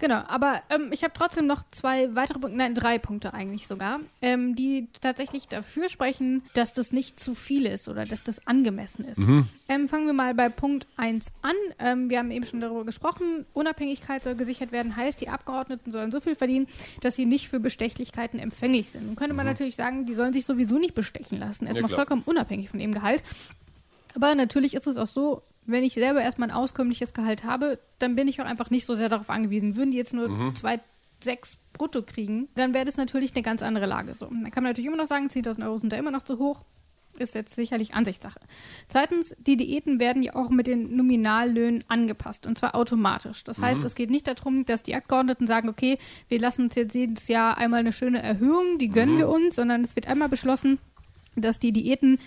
genau, 0.00 0.22
aber 0.26 0.62
ähm, 0.70 0.88
ich 0.90 1.04
habe 1.04 1.12
trotzdem 1.12 1.46
noch 1.46 1.62
zwei 1.70 2.14
weitere 2.14 2.38
Punkte, 2.38 2.56
nein, 2.56 2.74
drei 2.74 2.96
Punkte 2.98 3.34
eigentlich 3.34 3.66
sogar, 3.66 4.00
ähm, 4.22 4.54
die 4.54 4.88
tatsächlich 5.02 5.48
dafür 5.48 5.90
sprechen, 5.90 6.44
dass 6.54 6.72
das 6.72 6.92
nicht 6.92 7.20
zu 7.20 7.34
viel 7.34 7.66
ist 7.66 7.88
oder 7.88 8.06
dass 8.06 8.22
das 8.22 8.46
angemessen 8.46 9.04
ist. 9.04 9.18
Mhm. 9.18 9.46
Ähm, 9.68 9.86
fangen 9.86 10.06
wir 10.06 10.14
mal 10.14 10.34
bei 10.34 10.48
Punkt 10.48 10.86
1 10.96 11.30
an. 11.42 11.52
Ähm, 11.78 12.08
wir 12.08 12.20
haben 12.20 12.30
eben 12.30 12.46
schon 12.46 12.62
darüber 12.62 12.86
gesprochen, 12.86 13.44
Unabhängigkeit 13.52 14.24
soll 14.24 14.36
gesichert 14.36 14.72
werden, 14.72 14.96
heißt, 14.96 15.20
die 15.20 15.28
Abgeordneten 15.28 15.90
sollen 15.90 16.10
so 16.10 16.20
viel 16.20 16.36
verdienen, 16.36 16.68
dass 17.02 17.16
sie 17.16 17.26
nicht 17.26 17.48
für 17.48 17.60
Bestechlichkeiten 17.60 18.38
empfänglich 18.38 18.92
sind. 18.92 19.04
Nun 19.04 19.16
könnte 19.16 19.34
man 19.34 19.44
natürlich 19.44 19.76
sagen, 19.76 20.06
die 20.06 20.14
sollen 20.14 20.32
sich 20.32 20.46
sowieso 20.46 20.78
nicht 20.78 20.94
bestechen 20.94 21.38
lassen, 21.38 21.66
erstmal 21.66 21.88
klar. 21.88 21.98
vollkommen 21.98 22.22
unabhängig 22.24 22.70
von 22.70 22.80
ihrem 22.80 22.92
Gehalt. 22.92 23.22
Aber 24.14 24.34
natürlich 24.34 24.74
ist 24.74 24.86
es 24.86 24.96
auch 24.96 25.06
so, 25.06 25.42
wenn 25.66 25.84
ich 25.84 25.94
selber 25.94 26.22
erstmal 26.22 26.50
ein 26.50 26.56
auskömmliches 26.56 27.12
Gehalt 27.12 27.44
habe, 27.44 27.78
dann 27.98 28.14
bin 28.14 28.28
ich 28.28 28.40
auch 28.40 28.46
einfach 28.46 28.70
nicht 28.70 28.86
so 28.86 28.94
sehr 28.94 29.08
darauf 29.08 29.30
angewiesen. 29.30 29.76
Würden 29.76 29.90
die 29.90 29.96
jetzt 29.96 30.14
nur 30.14 30.54
zwei, 30.54 30.80
sechs 31.22 31.58
brutto 31.72 32.02
kriegen, 32.02 32.48
dann 32.54 32.74
wäre 32.74 32.84
das 32.84 32.96
natürlich 32.96 33.34
eine 33.34 33.42
ganz 33.42 33.62
andere 33.62 33.86
Lage. 33.86 34.14
So, 34.16 34.26
dann 34.26 34.50
kann 34.50 34.62
man 34.62 34.70
natürlich 34.70 34.86
immer 34.86 34.96
noch 34.96 35.06
sagen, 35.06 35.28
10.000 35.28 35.64
Euro 35.64 35.78
sind 35.78 35.92
da 35.92 35.96
immer 35.96 36.10
noch 36.10 36.24
zu 36.24 36.38
hoch. 36.38 36.64
Ist 37.18 37.34
jetzt 37.34 37.54
sicherlich 37.54 37.94
Ansichtssache. 37.94 38.38
Zweitens, 38.88 39.34
die 39.38 39.56
Diäten 39.56 39.98
werden 39.98 40.22
ja 40.22 40.34
auch 40.34 40.50
mit 40.50 40.66
den 40.66 40.96
Nominallöhnen 40.96 41.82
angepasst 41.88 42.46
und 42.46 42.58
zwar 42.58 42.74
automatisch. 42.74 43.42
Das 43.42 43.60
heißt, 43.60 43.82
es 43.84 43.94
geht 43.94 44.10
nicht 44.10 44.26
darum, 44.26 44.66
dass 44.66 44.82
die 44.82 44.94
Abgeordneten 44.94 45.46
sagen, 45.46 45.70
okay, 45.70 45.98
wir 46.28 46.38
lassen 46.38 46.64
uns 46.64 46.74
jetzt 46.74 46.94
jedes 46.94 47.28
Jahr 47.28 47.56
einmal 47.56 47.80
eine 47.80 47.94
schöne 47.94 48.22
Erhöhung, 48.22 48.76
die 48.76 48.90
gönnen 48.90 49.16
wir 49.16 49.30
uns, 49.30 49.56
sondern 49.56 49.80
es 49.80 49.96
wird 49.96 50.06
einmal 50.06 50.28
beschlossen, 50.28 50.78
dass 51.36 51.58
die 51.58 51.72
Diäten 51.72 52.18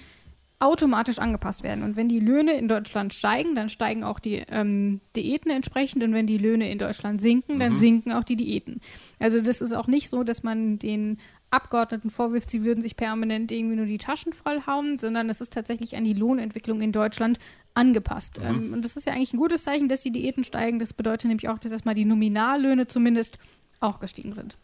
automatisch 0.59 1.19
angepasst 1.19 1.63
werden. 1.63 1.83
Und 1.83 1.95
wenn 1.95 2.09
die 2.09 2.19
Löhne 2.19 2.53
in 2.53 2.67
Deutschland 2.67 3.13
steigen, 3.13 3.55
dann 3.55 3.69
steigen 3.69 4.03
auch 4.03 4.19
die 4.19 4.43
ähm, 4.49 4.99
Diäten 5.15 5.51
entsprechend. 5.51 6.03
Und 6.03 6.13
wenn 6.13 6.27
die 6.27 6.37
Löhne 6.37 6.69
in 6.69 6.77
Deutschland 6.77 7.21
sinken, 7.21 7.59
dann 7.59 7.77
sinken 7.77 8.11
auch 8.11 8.25
die 8.25 8.35
Diäten. 8.35 8.81
Also 9.19 9.41
das 9.41 9.61
ist 9.61 9.71
auch 9.71 9.87
nicht 9.87 10.09
so, 10.09 10.23
dass 10.23 10.43
man 10.43 10.77
den 10.77 11.17
Abgeordneten 11.51 12.11
vorwirft, 12.11 12.51
sie 12.51 12.63
würden 12.63 12.81
sich 12.81 12.95
permanent 12.95 13.51
irgendwie 13.51 13.75
nur 13.75 13.87
die 13.87 13.97
Taschen 13.97 14.33
vollhauen, 14.33 14.99
sondern 14.99 15.29
es 15.29 15.41
ist 15.41 15.51
tatsächlich 15.51 15.95
an 15.95 16.03
die 16.03 16.13
Lohnentwicklung 16.13 16.81
in 16.81 16.91
Deutschland 16.91 17.39
angepasst. 17.73 18.39
Ähm, 18.43 18.73
und 18.73 18.85
das 18.85 18.97
ist 18.97 19.07
ja 19.07 19.13
eigentlich 19.13 19.33
ein 19.33 19.39
gutes 19.39 19.63
Zeichen, 19.63 19.89
dass 19.89 20.01
die 20.01 20.11
Diäten 20.11 20.43
steigen. 20.43 20.77
Das 20.79 20.93
bedeutet 20.93 21.29
nämlich 21.29 21.49
auch, 21.49 21.57
dass 21.57 21.71
erstmal 21.71 21.95
die 21.95 22.05
Nominallöhne 22.05 22.87
zumindest 22.87 23.39
auch 23.79 23.99
gestiegen 23.99 24.33
sind. 24.33 24.57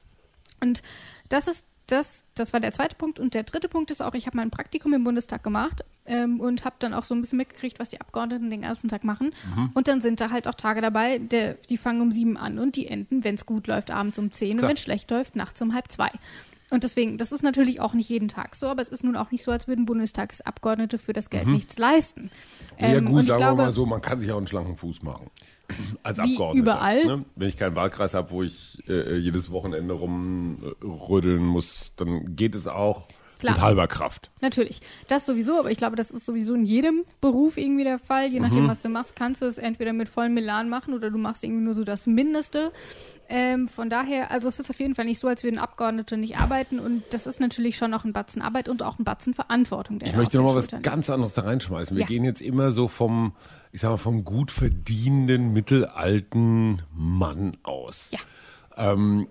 Und 0.62 0.84
das 1.30 1.48
ist 1.48 1.68
das, 1.88 2.24
das 2.34 2.54
war 2.54 2.60
der 2.60 2.72
zweite 2.72 2.96
Punkt. 2.96 3.20
Und 3.20 3.34
der 3.34 3.44
dritte 3.44 3.70
Punkt 3.70 3.92
ist 3.92 4.02
auch, 4.02 4.14
ich 4.14 4.26
habe 4.26 4.38
mein 4.38 4.50
Praktikum 4.50 4.94
im 4.94 5.04
Bundestag 5.04 5.44
gemacht 5.44 5.84
ähm, 6.06 6.40
und 6.40 6.66
habe 6.66 6.76
dann 6.80 6.94
auch 6.94 7.06
so 7.06 7.14
ein 7.14 7.22
bisschen 7.22 7.38
mitgekriegt, 7.38 7.80
was 7.80 7.90
die 7.90 8.02
Abgeordneten 8.02 8.50
den 8.50 8.62
ganzen 8.62 8.90
Tag 8.90 9.04
machen. 9.04 9.34
Und 9.74 9.88
dann 9.88 10.02
sind 10.02 10.20
da 10.20 10.32
halt 10.32 10.48
auch 10.48 10.56
Tage 10.56 10.82
dabei, 10.82 11.20
der, 11.20 11.56
die 11.56 11.78
fangen 11.78 12.02
um 12.02 12.12
sieben 12.12 12.38
an 12.38 12.60
und 12.60 12.76
die 12.76 12.88
enden, 12.88 13.24
wenn 13.24 13.36
es 13.36 13.46
gut 13.46 13.68
läuft, 13.68 13.92
abends 13.92 14.18
um 14.18 14.32
zehn 14.32 14.54
und 14.54 14.58
Klar. 14.60 14.70
wenn 14.70 14.76
es 14.76 14.82
schlecht 14.82 15.12
läuft, 15.12 15.36
nachts 15.36 15.62
um 15.62 15.74
halb 15.74 15.92
zwei. 15.92 16.10
Und 16.72 16.84
deswegen, 16.84 17.18
das 17.20 17.32
ist 17.32 17.44
natürlich 17.44 17.80
auch 17.80 17.94
nicht 17.94 18.10
jeden 18.10 18.28
Tag 18.28 18.56
so, 18.56 18.68
aber 18.68 18.82
es 18.82 18.90
ist 18.90 19.04
nun 19.04 19.16
auch 19.16 19.30
nicht 19.30 19.44
so, 19.44 19.52
als 19.52 19.68
würden 19.68 19.86
Bundestagsabgeordnete 19.86 20.98
für 20.98 21.14
das 21.14 21.30
Geld 21.30 21.48
nichts 21.48 21.78
leisten. 21.78 22.32
ja 22.80 22.88
Ähm, 22.88 23.06
und 23.06 23.14
gut, 23.14 23.26
sagen 23.26 23.40
glaube, 23.40 23.60
wir 23.60 23.66
mal 23.66 23.72
so, 23.72 23.86
man 23.86 24.02
kann 24.02 24.18
sich 24.18 24.32
auch 24.32 24.38
einen 24.38 24.48
schlanken 24.48 24.76
Fuß 24.76 25.04
machen. 25.04 25.30
Als 26.04 26.18
Wie 26.20 26.22
Abgeordneter. 26.24 26.64
überall. 26.64 27.06
Ne? 27.06 27.26
Wenn 27.36 27.50
ich 27.50 27.58
keinen 27.58 27.76
Wahlkreis 27.76 28.14
habe, 28.14 28.32
wo 28.32 28.44
ich 28.44 28.78
äh, 28.88 29.18
jedes 29.18 29.50
Wochenende 29.52 29.94
rumrödeln 29.94 31.44
muss, 31.46 31.92
dann 31.98 32.36
geht 32.36 32.56
es 32.56 32.68
auch 32.68 33.08
Klar. 33.40 33.56
mit 33.56 33.62
halber 33.64 33.88
Kraft. 33.88 34.32
Natürlich. 34.42 34.82
Das 35.08 35.26
sowieso, 35.26 35.60
aber 35.60 35.70
ich 35.72 35.78
glaube, 35.78 35.96
das 35.96 36.10
ist 36.12 36.26
sowieso 36.26 36.54
in 36.54 36.64
jedem 36.66 37.04
Beruf 37.22 37.58
irgendwie 37.58 37.84
der 37.84 38.00
Fall. 38.00 38.28
Je 38.28 38.40
Mhm. 38.40 38.46
nachdem, 38.46 38.68
was 38.68 38.82
du 38.82 38.90
machst, 38.90 39.16
kannst 39.16 39.42
du 39.42 39.46
es 39.46 39.58
entweder 39.58 39.92
mit 39.94 40.08
vollem 40.10 40.34
Milan 40.34 40.70
machen 40.70 40.94
oder 40.94 41.10
du 41.12 41.18
machst 41.18 41.44
irgendwie 41.44 41.64
nur 41.64 41.74
so 41.74 41.84
das 41.84 42.08
Mindeste. 42.08 42.72
Ähm, 43.28 43.68
von 43.68 43.90
daher, 43.90 44.30
also 44.32 44.48
es 44.48 44.60
ist 44.60 44.70
auf 44.70 44.80
jeden 44.80 44.94
Fall 44.96 45.06
nicht 45.06 45.20
so, 45.20 45.28
als 45.28 45.44
würden 45.44 45.58
Abgeordnete 45.58 46.16
nicht 46.18 46.38
arbeiten 46.38 46.80
und 46.80 47.04
das 47.10 47.26
ist 47.26 47.40
natürlich 47.40 47.76
schon 47.78 47.94
auch 47.94 48.04
ein 48.06 48.14
Batzen 48.14 48.42
Arbeit 48.42 48.70
und 48.70 48.84
auch 48.84 49.00
ein 49.00 49.04
Batzen 49.04 49.34
Verantwortung. 49.34 50.00
Ich 50.04 50.16
möchte 50.16 50.38
auf 50.40 50.44
noch 50.46 50.54
den 50.54 50.72
mal 50.72 50.76
was 50.76 50.84
ganz 50.84 51.10
anderes 51.10 51.34
da 51.34 51.42
reinschmeißen. 51.42 51.96
Wir 51.98 52.02
Ja. 52.02 52.08
gehen 52.08 52.24
jetzt 52.24 52.42
immer 52.42 52.72
so 52.72 52.88
vom, 52.88 53.34
ich 53.72 53.82
sag 53.82 53.90
mal, 53.90 53.98
vom 53.98 54.24
gut 54.26 54.52
verdienenden, 54.52 55.54
mittelalten 55.54 56.82
Mann 56.94 57.58
aus. 57.64 58.12
Ja. 58.12 58.20
Ähm, 58.78 59.28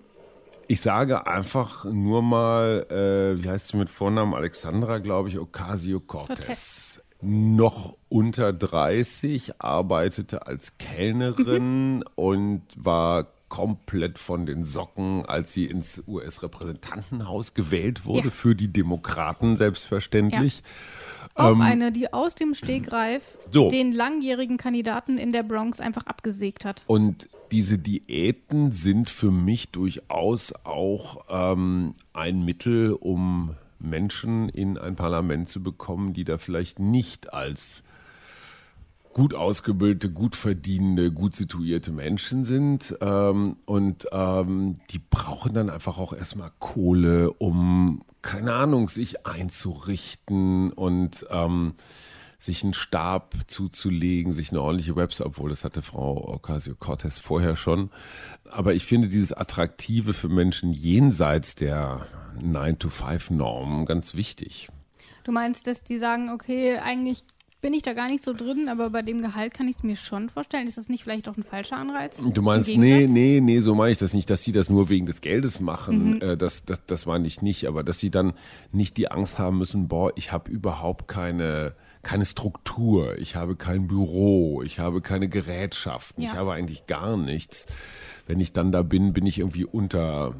ich 0.67 0.81
sage 0.81 1.27
einfach 1.27 1.85
nur 1.85 2.21
mal, 2.23 2.87
äh, 2.89 3.41
wie 3.43 3.49
heißt 3.49 3.69
sie 3.69 3.77
mit 3.77 3.89
Vornamen? 3.89 4.33
Alexandra, 4.33 4.97
glaube 4.97 5.29
ich, 5.29 5.37
Ocasio-Cortez. 5.39 6.35
Cortez. 6.35 7.01
Noch 7.21 7.97
unter 8.09 8.51
30, 8.51 9.61
arbeitete 9.61 10.45
als 10.47 10.77
Kellnerin 10.77 11.97
Mhm. 11.99 12.03
und 12.15 12.61
war 12.75 13.27
komplett 13.55 14.19
von 14.19 14.45
den 14.45 14.65
Socken, 14.65 15.25
als 15.25 15.53
sie 15.53 15.65
ins 15.65 16.03
US-Repräsentantenhaus 16.07 17.53
gewählt 17.53 18.03
wurde, 18.05 18.25
Ja. 18.27 18.31
für 18.31 18.53
die 18.55 18.67
Demokraten 18.67 19.55
selbstverständlich. 19.55 20.61
Auch 21.35 21.59
eine, 21.59 21.91
die 21.93 22.11
aus 22.13 22.35
dem 22.35 22.53
Stegreif 22.53 23.23
Ähm, 23.45 23.51
So. 23.51 23.69
den 23.69 23.93
langjährigen 23.93 24.57
Kandidaten 24.57 25.17
in 25.17 25.31
der 25.31 25.43
Bronx 25.43 25.79
einfach 25.79 26.05
abgesägt 26.05 26.65
hat. 26.65 26.83
Und 26.87 27.29
diese 27.51 27.77
Diäten 27.77 28.71
sind 28.73 29.09
für 29.09 29.31
mich 29.31 29.69
durchaus 29.69 30.53
auch 30.65 31.25
ähm, 31.29 31.93
ein 32.13 32.43
Mittel, 32.43 32.91
um 32.91 33.55
Menschen 33.79 34.49
in 34.49 34.77
ein 34.77 34.95
Parlament 34.97 35.47
zu 35.47 35.61
bekommen, 35.63 36.13
die 36.13 36.23
da 36.25 36.37
vielleicht 36.37 36.79
nicht 36.79 37.33
als 37.33 37.83
gut 39.15 39.33
ausgebildete, 39.33 40.11
gut 40.11 40.35
verdienende, 40.35 41.09
gut 41.09 41.37
situierte 41.37 41.93
Menschen 41.93 42.43
sind. 42.43 42.97
Ähm, 42.99 43.55
und 43.65 44.07
ähm, 44.11 44.73
die 44.89 44.99
brauchen 44.99 45.53
dann 45.53 45.69
einfach 45.69 45.97
auch 45.97 46.11
erstmal 46.11 46.51
Kohle, 46.59 47.31
um, 47.31 48.03
keine 48.21 48.51
Ahnung, 48.51 48.89
sich 48.89 49.25
einzurichten 49.25 50.73
und 50.73 51.25
ähm, 51.29 51.75
sich 52.39 52.65
einen 52.65 52.73
Stab 52.73 53.35
zuzulegen, 53.47 54.33
sich 54.33 54.51
eine 54.51 54.61
ordentliche 54.61 54.97
Website, 54.97 55.27
obwohl 55.27 55.49
das 55.49 55.63
hatte 55.63 55.81
Frau 55.81 56.33
Ocasio-Cortez 56.33 57.19
vorher 57.19 57.55
schon. 57.55 57.91
Aber 58.51 58.73
ich 58.73 58.83
finde 58.83 59.07
dieses 59.07 59.31
Attraktive 59.31 60.13
für 60.13 60.27
Menschen 60.27 60.71
jenseits 60.71 61.55
der 61.55 62.05
9-to-5-Norm 62.41 63.85
ganz 63.85 64.13
wichtig. 64.13 64.67
Du 65.23 65.31
meinst, 65.31 65.67
dass 65.67 65.85
die 65.85 65.99
sagen, 65.99 66.31
okay, 66.31 66.79
eigentlich 66.79 67.23
bin 67.65 67.73
ich 67.73 67.81
da 67.81 67.93
gar 67.93 68.09
nicht 68.09 68.23
so 68.23 68.31
drin, 68.31 68.69
aber 68.69 68.91
bei 68.91 69.01
dem 69.01 69.23
Gehalt 69.23 69.55
kann 69.55 69.67
ich 69.67 69.77
es 69.77 69.81
mir 69.83 69.95
schon 69.95 70.29
vorstellen. 70.29 70.67
Ist 70.67 70.77
das 70.77 70.87
nicht 70.87 71.01
vielleicht 71.01 71.27
auch 71.27 71.35
ein 71.35 71.43
falscher 71.43 71.77
Anreiz? 71.77 72.21
Du 72.23 72.43
meinst, 72.43 72.69
nee, 72.69 73.07
nee, 73.09 73.39
nee, 73.41 73.59
so 73.59 73.73
meine 73.73 73.91
ich 73.91 73.97
das 73.97 74.13
nicht, 74.13 74.29
dass 74.29 74.43
sie 74.43 74.51
das 74.51 74.69
nur 74.69 74.89
wegen 74.89 75.07
des 75.07 75.19
Geldes 75.19 75.59
machen. 75.59 76.11
Mhm. 76.11 76.21
Äh, 76.21 76.37
das, 76.37 76.63
das, 76.65 76.85
das 76.85 77.07
meine 77.07 77.25
ich 77.25 77.41
nicht, 77.41 77.65
aber 77.65 77.83
dass 77.83 77.97
sie 77.97 78.11
dann 78.11 78.33
nicht 78.71 78.97
die 78.97 79.09
Angst 79.09 79.39
haben 79.39 79.57
müssen, 79.57 79.87
boah, 79.87 80.11
ich 80.15 80.31
habe 80.31 80.51
überhaupt 80.51 81.07
keine 81.07 81.73
keine 82.03 82.25
Struktur, 82.25 83.17
ich 83.17 83.35
habe 83.35 83.55
kein 83.55 83.87
Büro, 83.87 84.61
ich 84.61 84.77
habe 84.77 85.01
keine 85.01 85.27
Gerätschaften, 85.27 86.23
ja. 86.23 86.29
ich 86.29 86.37
habe 86.37 86.53
eigentlich 86.53 86.85
gar 86.85 87.17
nichts. 87.17 87.65
Wenn 88.27 88.39
ich 88.39 88.53
dann 88.53 88.71
da 88.71 88.83
bin, 88.83 89.11
bin 89.11 89.25
ich 89.25 89.39
irgendwie 89.39 89.65
unter 89.65 90.35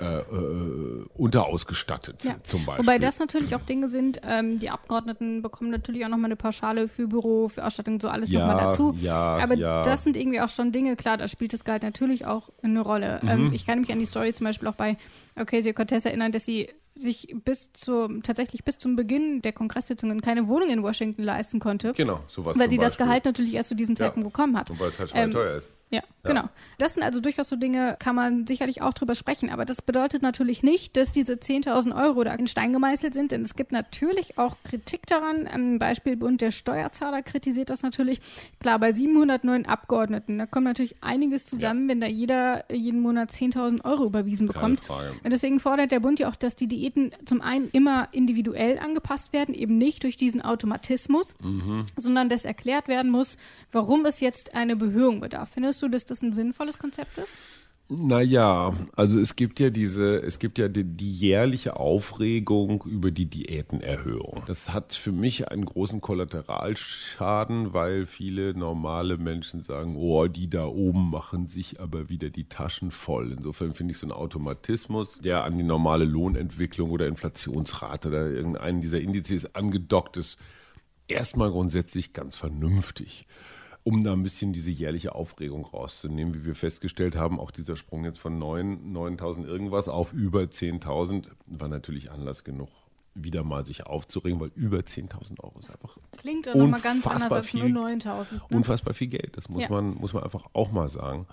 äh, 0.00 0.18
äh, 0.18 1.06
unterausgestattet 1.14 2.24
ja. 2.24 2.36
zum 2.42 2.64
Beispiel. 2.64 2.84
Wobei 2.84 2.98
das 2.98 3.18
natürlich 3.18 3.54
auch 3.54 3.62
Dinge 3.62 3.88
sind, 3.88 4.20
ähm, 4.28 4.58
die 4.58 4.70
Abgeordneten 4.70 5.42
bekommen 5.42 5.70
natürlich 5.70 6.04
auch 6.04 6.08
nochmal 6.08 6.26
eine 6.26 6.36
Pauschale 6.36 6.88
für 6.88 7.06
Büro, 7.06 7.48
für 7.48 7.64
Ausstattung, 7.64 8.00
so 8.00 8.08
alles 8.08 8.28
ja, 8.28 8.46
nochmal 8.46 8.64
dazu. 8.64 8.96
Ja, 9.00 9.36
Aber 9.38 9.54
ja. 9.54 9.82
das 9.82 10.04
sind 10.04 10.16
irgendwie 10.16 10.40
auch 10.40 10.48
schon 10.48 10.72
Dinge, 10.72 10.96
klar, 10.96 11.16
da 11.16 11.28
spielt 11.28 11.52
das 11.52 11.64
Gehalt 11.64 11.82
natürlich 11.82 12.26
auch 12.26 12.50
eine 12.62 12.80
Rolle. 12.80 13.20
Mhm. 13.22 13.28
Ähm, 13.28 13.52
ich 13.52 13.66
kann 13.66 13.80
mich 13.80 13.92
an 13.92 13.98
die 13.98 14.06
Story 14.06 14.32
zum 14.32 14.44
Beispiel 14.44 14.68
auch 14.68 14.74
bei 14.74 14.96
Ocasio-Cortez 15.36 16.04
erinnern, 16.04 16.32
dass 16.32 16.44
sie 16.44 16.68
sich 16.94 17.34
bis 17.44 17.72
zur, 17.72 18.22
tatsächlich 18.22 18.64
bis 18.64 18.78
zum 18.78 18.94
Beginn 18.96 19.42
der 19.42 19.52
Kongresssitzungen 19.52 20.20
keine 20.20 20.48
Wohnung 20.48 20.68
in 20.68 20.82
Washington 20.82 21.22
leisten 21.22 21.58
konnte. 21.58 21.92
Genau, 21.92 22.20
sowas. 22.28 22.58
Weil 22.58 22.70
sie 22.70 22.78
das 22.78 22.96
Gehalt 22.96 23.24
natürlich 23.24 23.54
erst 23.54 23.70
zu 23.70 23.74
diesem 23.74 23.96
Zeitpunkt 23.96 24.28
bekommen 24.28 24.56
hat. 24.56 24.70
Und 24.70 24.78
weil 24.78 24.88
es 24.88 24.98
halt 24.98 25.10
schon 25.10 25.18
ähm, 25.18 25.30
teuer 25.30 25.56
ist. 25.56 25.70
Ja, 25.90 26.02
ja, 26.24 26.30
genau. 26.30 26.48
Das 26.78 26.94
sind 26.94 27.02
also 27.02 27.20
durchaus 27.20 27.48
so 27.48 27.56
Dinge, 27.56 27.96
kann 27.98 28.16
man 28.16 28.46
sicherlich 28.46 28.82
auch 28.82 28.94
drüber 28.94 29.14
sprechen. 29.14 29.50
Aber 29.50 29.64
das 29.64 29.82
bedeutet 29.82 30.22
natürlich 30.22 30.62
nicht, 30.62 30.96
dass 30.96 31.12
diese 31.12 31.34
10.000 31.34 31.94
Euro 31.94 32.24
da 32.24 32.34
in 32.34 32.46
Stein 32.46 32.72
gemeißelt 32.72 33.14
sind, 33.14 33.30
denn 33.30 33.42
es 33.42 33.54
gibt 33.54 33.70
natürlich 33.70 34.38
auch 34.38 34.56
Kritik 34.64 35.06
daran. 35.06 35.46
Ein 35.46 35.78
Beispiel 35.78 36.16
Bund 36.16 36.40
der 36.40 36.50
Steuerzahler 36.50 37.22
kritisiert 37.22 37.70
das 37.70 37.82
natürlich. 37.82 38.20
Klar, 38.58 38.78
bei 38.78 38.92
709 38.92 39.66
Abgeordneten, 39.66 40.38
da 40.38 40.46
kommt 40.46 40.64
natürlich 40.64 40.96
einiges 41.00 41.46
zusammen, 41.46 41.82
ja. 41.82 41.88
wenn 41.90 42.00
da 42.00 42.06
jeder 42.06 42.64
jeden 42.72 43.00
Monat 43.00 43.30
10.000 43.30 43.84
Euro 43.84 44.04
überwiesen 44.06 44.46
bekommt. 44.46 44.82
Und 44.88 45.32
deswegen 45.32 45.60
fordert 45.60 45.92
der 45.92 46.00
Bund 46.00 46.18
ja 46.18 46.28
auch, 46.28 46.36
dass 46.36 46.56
die 46.56 46.66
Diäten 46.84 47.12
zum 47.24 47.40
einen 47.40 47.68
immer 47.70 48.08
individuell 48.12 48.78
angepasst 48.78 49.32
werden, 49.32 49.54
eben 49.54 49.78
nicht 49.78 50.02
durch 50.02 50.16
diesen 50.16 50.42
Automatismus, 50.42 51.34
mhm. 51.40 51.86
sondern 51.96 52.28
dass 52.28 52.44
erklärt 52.44 52.88
werden 52.88 53.10
muss, 53.10 53.36
warum 53.72 54.04
es 54.04 54.20
jetzt 54.20 54.54
eine 54.54 54.76
Behörung 54.76 55.20
bedarf. 55.20 55.50
Findest 55.54 55.80
du, 55.82 55.88
dass 55.88 56.04
das 56.04 56.22
ein 56.22 56.32
sinnvolles 56.32 56.78
Konzept 56.78 57.16
ist? 57.18 57.38
Naja, 57.90 58.72
also 58.96 59.20
es 59.20 59.36
gibt 59.36 59.60
ja 59.60 59.68
diese, 59.68 60.16
es 60.22 60.38
gibt 60.38 60.58
ja 60.58 60.68
die, 60.68 60.84
die, 60.84 61.12
jährliche 61.12 61.76
Aufregung 61.76 62.82
über 62.86 63.10
die 63.10 63.26
Diätenerhöhung. 63.26 64.42
Das 64.46 64.72
hat 64.72 64.94
für 64.94 65.12
mich 65.12 65.48
einen 65.50 65.66
großen 65.66 66.00
Kollateralschaden, 66.00 67.74
weil 67.74 68.06
viele 68.06 68.54
normale 68.54 69.18
Menschen 69.18 69.60
sagen, 69.60 69.96
oh, 69.96 70.28
die 70.28 70.48
da 70.48 70.64
oben 70.64 71.10
machen 71.10 71.46
sich 71.46 71.78
aber 71.78 72.08
wieder 72.08 72.30
die 72.30 72.48
Taschen 72.48 72.90
voll. 72.90 73.32
Insofern 73.32 73.74
finde 73.74 73.92
ich 73.92 73.98
so 73.98 74.06
einen 74.06 74.12
Automatismus, 74.12 75.18
der 75.18 75.44
an 75.44 75.58
die 75.58 75.64
normale 75.64 76.06
Lohnentwicklung 76.06 76.90
oder 76.90 77.06
Inflationsrate 77.06 78.08
oder 78.08 78.30
irgendeinen 78.30 78.80
dieser 78.80 79.00
Indizes 79.02 79.54
angedockt 79.54 80.16
ist, 80.16 80.38
erstmal 81.06 81.50
grundsätzlich 81.50 82.14
ganz 82.14 82.34
vernünftig 82.34 83.26
um 83.84 84.02
da 84.02 84.14
ein 84.14 84.22
bisschen 84.22 84.52
diese 84.54 84.70
jährliche 84.70 85.14
Aufregung 85.14 85.66
rauszunehmen. 85.66 86.34
Wie 86.34 86.44
wir 86.44 86.54
festgestellt 86.54 87.16
haben, 87.16 87.38
auch 87.38 87.50
dieser 87.50 87.76
Sprung 87.76 88.04
jetzt 88.04 88.18
von 88.18 88.42
9.000 88.42 89.46
irgendwas 89.46 89.88
auf 89.88 90.12
über 90.14 90.40
10.000 90.40 91.26
war 91.46 91.68
natürlich 91.68 92.10
Anlass 92.10 92.44
genug, 92.44 92.70
wieder 93.14 93.44
mal 93.44 93.66
sich 93.66 93.86
aufzuregen, 93.86 94.40
weil 94.40 94.50
über 94.54 94.78
10.000 94.78 95.38
Euro 95.40 95.58
ist 95.58 95.70
einfach 95.70 95.98
Klingt 96.16 96.48
auch 96.48 96.54
nochmal 96.54 96.80
ganz 96.80 97.06
anders 97.06 97.30
als 97.30 97.46
viel, 97.46 97.68
nur 97.68 97.86
9.000. 97.88 98.32
Ne? 98.34 98.40
Unfassbar 98.50 98.94
viel 98.94 99.08
Geld, 99.08 99.36
das 99.36 99.50
muss, 99.50 99.64
ja. 99.64 99.68
man, 99.68 99.94
muss 99.94 100.14
man 100.14 100.22
einfach 100.22 100.46
auch 100.54 100.72
mal 100.72 100.88
sagen. 100.88 101.26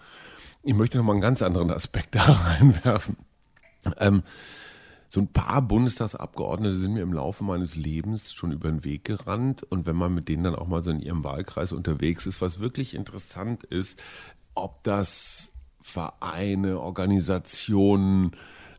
Ich 0.62 0.74
möchte 0.74 0.98
nochmal 0.98 1.16
einen 1.16 1.22
ganz 1.22 1.42
anderen 1.42 1.72
Aspekt 1.72 2.16
da 2.16 2.22
reinwerfen. 2.22 3.16
Ähm, 3.98 4.24
so 5.14 5.20
ein 5.20 5.28
paar 5.28 5.62
Bundestagsabgeordnete 5.62 6.78
sind 6.78 6.94
mir 6.94 7.02
im 7.02 7.12
Laufe 7.12 7.44
meines 7.44 7.76
Lebens 7.76 8.34
schon 8.34 8.54
über 8.54 8.70
den 8.70 8.86
Weg 8.86 9.04
gerannt. 9.04 9.62
Und 9.62 9.86
wenn 9.86 9.98
man 9.98 10.16
mit 10.16 10.30
denen 10.30 10.46
dann 10.46 10.56
auch 10.56 10.68
mal 10.68 10.82
so 10.84 10.90
in 10.90 11.02
ihrem 11.02 11.26
Wahlkreis 11.26 11.74
unterwegs 11.74 12.26
ist, 12.26 12.42
was 12.42 12.62
wirklich 12.62 12.94
interessant 12.94 13.66
ist, 13.66 14.02
ob 14.56 14.82
das 14.84 15.52
Vereine, 15.82 16.80
Organisationen, 16.80 18.32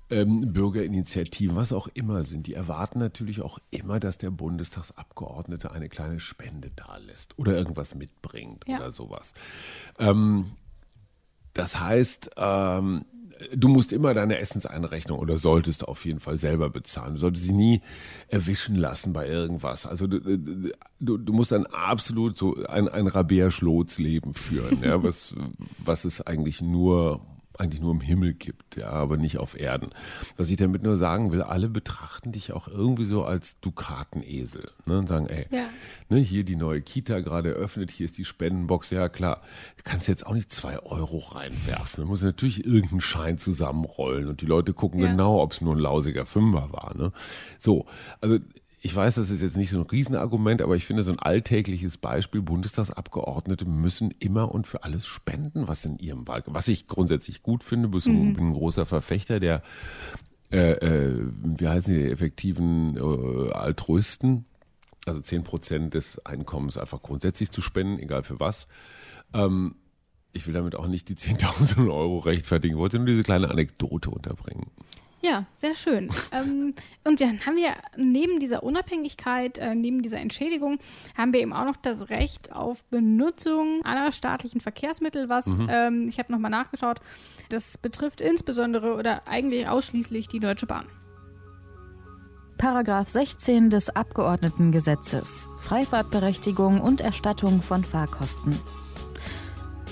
ähm, 0.08 0.54
Bürgerinitiativen, 0.54 1.54
was 1.54 1.70
auch 1.70 1.88
immer 1.88 2.22
sind, 2.22 2.46
die 2.46 2.54
erwarten 2.54 2.98
natürlich 2.98 3.42
auch 3.42 3.58
immer, 3.70 4.00
dass 4.00 4.16
der 4.16 4.30
Bundestagsabgeordnete 4.30 5.70
eine 5.70 5.90
kleine 5.90 6.18
Spende 6.18 6.70
dalässt 6.74 7.38
oder 7.38 7.54
irgendwas 7.58 7.94
mitbringt 7.94 8.64
ja. 8.66 8.78
oder 8.78 8.92
sowas. 8.92 9.34
Ähm, 9.98 10.52
das 11.54 11.78
heißt, 11.78 12.30
ähm, 12.36 13.04
du 13.54 13.68
musst 13.68 13.92
immer 13.92 14.14
deine 14.14 14.38
Essenseinrechnung 14.38 15.18
oder 15.18 15.38
solltest 15.38 15.86
auf 15.86 16.04
jeden 16.04 16.20
Fall 16.20 16.38
selber 16.38 16.70
bezahlen. 16.70 17.14
Du 17.14 17.20
solltest 17.20 17.44
sie 17.44 17.52
nie 17.52 17.80
erwischen 18.28 18.76
lassen 18.76 19.12
bei 19.12 19.28
irgendwas. 19.28 19.86
Also 19.86 20.06
du, 20.06 20.20
du, 21.00 21.18
du 21.18 21.32
musst 21.32 21.52
ein 21.52 21.66
absolut 21.66 22.38
so 22.38 22.56
ein, 22.66 22.88
ein 22.88 23.06
Rabea-Schlotz-Leben 23.06 24.34
führen, 24.34 24.82
ja, 24.82 25.02
was, 25.02 25.34
was 25.78 26.04
es 26.04 26.20
eigentlich 26.20 26.60
nur 26.60 27.20
eigentlich 27.58 27.80
nur 27.80 27.92
im 27.92 28.00
Himmel 28.00 28.32
gibt, 28.32 28.76
ja, 28.76 28.88
aber 28.88 29.16
nicht 29.16 29.38
auf 29.38 29.58
Erden. 29.58 29.90
Was 30.36 30.50
ich 30.50 30.56
damit 30.56 30.82
nur 30.82 30.96
sagen 30.96 31.32
will, 31.32 31.42
alle 31.42 31.68
betrachten 31.68 32.32
dich 32.32 32.52
auch 32.52 32.68
irgendwie 32.68 33.04
so 33.04 33.24
als 33.24 33.58
Dukatenesel 33.60 34.70
ne, 34.86 34.98
und 34.98 35.08
sagen, 35.08 35.26
ey, 35.26 35.46
ja. 35.50 35.68
ne, 36.08 36.18
hier 36.18 36.44
die 36.44 36.56
neue 36.56 36.80
Kita 36.80 37.20
gerade 37.20 37.50
eröffnet, 37.50 37.90
hier 37.90 38.06
ist 38.06 38.18
die 38.18 38.24
Spendenbox, 38.24 38.90
ja 38.90 39.08
klar, 39.08 39.42
du 39.76 39.82
kannst 39.84 40.08
jetzt 40.08 40.26
auch 40.26 40.34
nicht 40.34 40.52
zwei 40.52 40.78
Euro 40.78 41.18
reinwerfen. 41.18 42.04
Du 42.04 42.08
musst 42.08 42.22
natürlich 42.22 42.64
irgendeinen 42.64 43.00
Schein 43.00 43.38
zusammenrollen 43.38 44.28
und 44.28 44.40
die 44.40 44.46
Leute 44.46 44.72
gucken 44.72 45.00
ja. 45.00 45.08
genau, 45.08 45.40
ob 45.42 45.52
es 45.52 45.60
nur 45.60 45.74
ein 45.74 45.80
lausiger 45.80 46.26
Fünfer 46.26 46.72
war. 46.72 46.96
Ne? 46.96 47.12
So, 47.58 47.86
also 48.20 48.38
ich 48.84 48.94
weiß, 48.94 49.14
das 49.14 49.30
ist 49.30 49.42
jetzt 49.42 49.56
nicht 49.56 49.70
so 49.70 49.78
ein 49.78 49.86
Riesenargument, 49.86 50.60
aber 50.60 50.74
ich 50.74 50.86
finde 50.86 51.04
so 51.04 51.12
ein 51.12 51.20
alltägliches 51.20 51.98
Beispiel, 51.98 52.42
Bundestagsabgeordnete 52.42 53.64
müssen 53.64 54.10
immer 54.18 54.52
und 54.52 54.66
für 54.66 54.82
alles 54.82 55.06
spenden, 55.06 55.68
was 55.68 55.84
in 55.84 55.98
ihrem 55.98 56.26
Wahlkampf, 56.26 56.56
was 56.56 56.66
ich 56.66 56.88
grundsätzlich 56.88 57.44
gut 57.44 57.62
finde, 57.62 57.96
ich 57.96 58.06
mhm. 58.06 58.34
bin 58.34 58.48
ein 58.48 58.52
großer 58.54 58.84
Verfechter 58.84 59.38
der, 59.38 59.62
äh, 60.50 60.72
äh, 60.72 61.26
wie 61.42 61.68
heißen 61.68 61.94
die, 61.94 62.10
effektiven 62.10 62.96
äh, 62.96 63.52
Altruisten, 63.52 64.46
also 65.06 65.20
zehn 65.20 65.44
Prozent 65.44 65.94
des 65.94 66.26
Einkommens 66.26 66.76
einfach 66.76 67.02
grundsätzlich 67.02 67.52
zu 67.52 67.62
spenden, 67.62 68.00
egal 68.00 68.24
für 68.24 68.40
was. 68.40 68.66
Ähm, 69.32 69.76
ich 70.32 70.48
will 70.48 70.54
damit 70.54 70.74
auch 70.74 70.88
nicht 70.88 71.08
die 71.08 71.14
10.000 71.16 71.88
Euro 71.88 72.18
rechtfertigen, 72.18 72.78
wollte 72.78 72.96
nur 72.96 73.06
diese 73.06 73.22
kleine 73.22 73.48
Anekdote 73.48 74.10
unterbringen. 74.10 74.72
Ja, 75.22 75.46
sehr 75.54 75.76
schön. 75.76 76.08
ähm, 76.32 76.74
und 77.04 77.20
dann 77.20 77.46
haben 77.46 77.56
wir 77.56 77.74
neben 77.96 78.40
dieser 78.40 78.64
Unabhängigkeit, 78.64 79.58
äh, 79.58 79.74
neben 79.74 80.02
dieser 80.02 80.18
Entschädigung, 80.18 80.78
haben 81.16 81.32
wir 81.32 81.40
eben 81.40 81.52
auch 81.52 81.64
noch 81.64 81.76
das 81.76 82.10
Recht 82.10 82.52
auf 82.52 82.82
Benutzung 82.84 83.84
aller 83.84 84.10
staatlichen 84.10 84.60
Verkehrsmittel, 84.60 85.28
was, 85.28 85.46
mhm. 85.46 85.68
ähm, 85.70 86.08
ich 86.08 86.18
habe 86.18 86.32
nochmal 86.32 86.50
nachgeschaut, 86.50 87.00
das 87.50 87.78
betrifft 87.78 88.20
insbesondere 88.20 88.96
oder 88.96 89.28
eigentlich 89.28 89.68
ausschließlich 89.68 90.26
die 90.26 90.40
Deutsche 90.40 90.66
Bahn. 90.66 90.86
Paragraph 92.58 93.08
16 93.08 93.70
des 93.70 93.90
Abgeordnetengesetzes 93.90 95.48
Freifahrtberechtigung 95.58 96.80
und 96.80 97.00
Erstattung 97.00 97.60
von 97.60 97.84
Fahrkosten. 97.84 98.56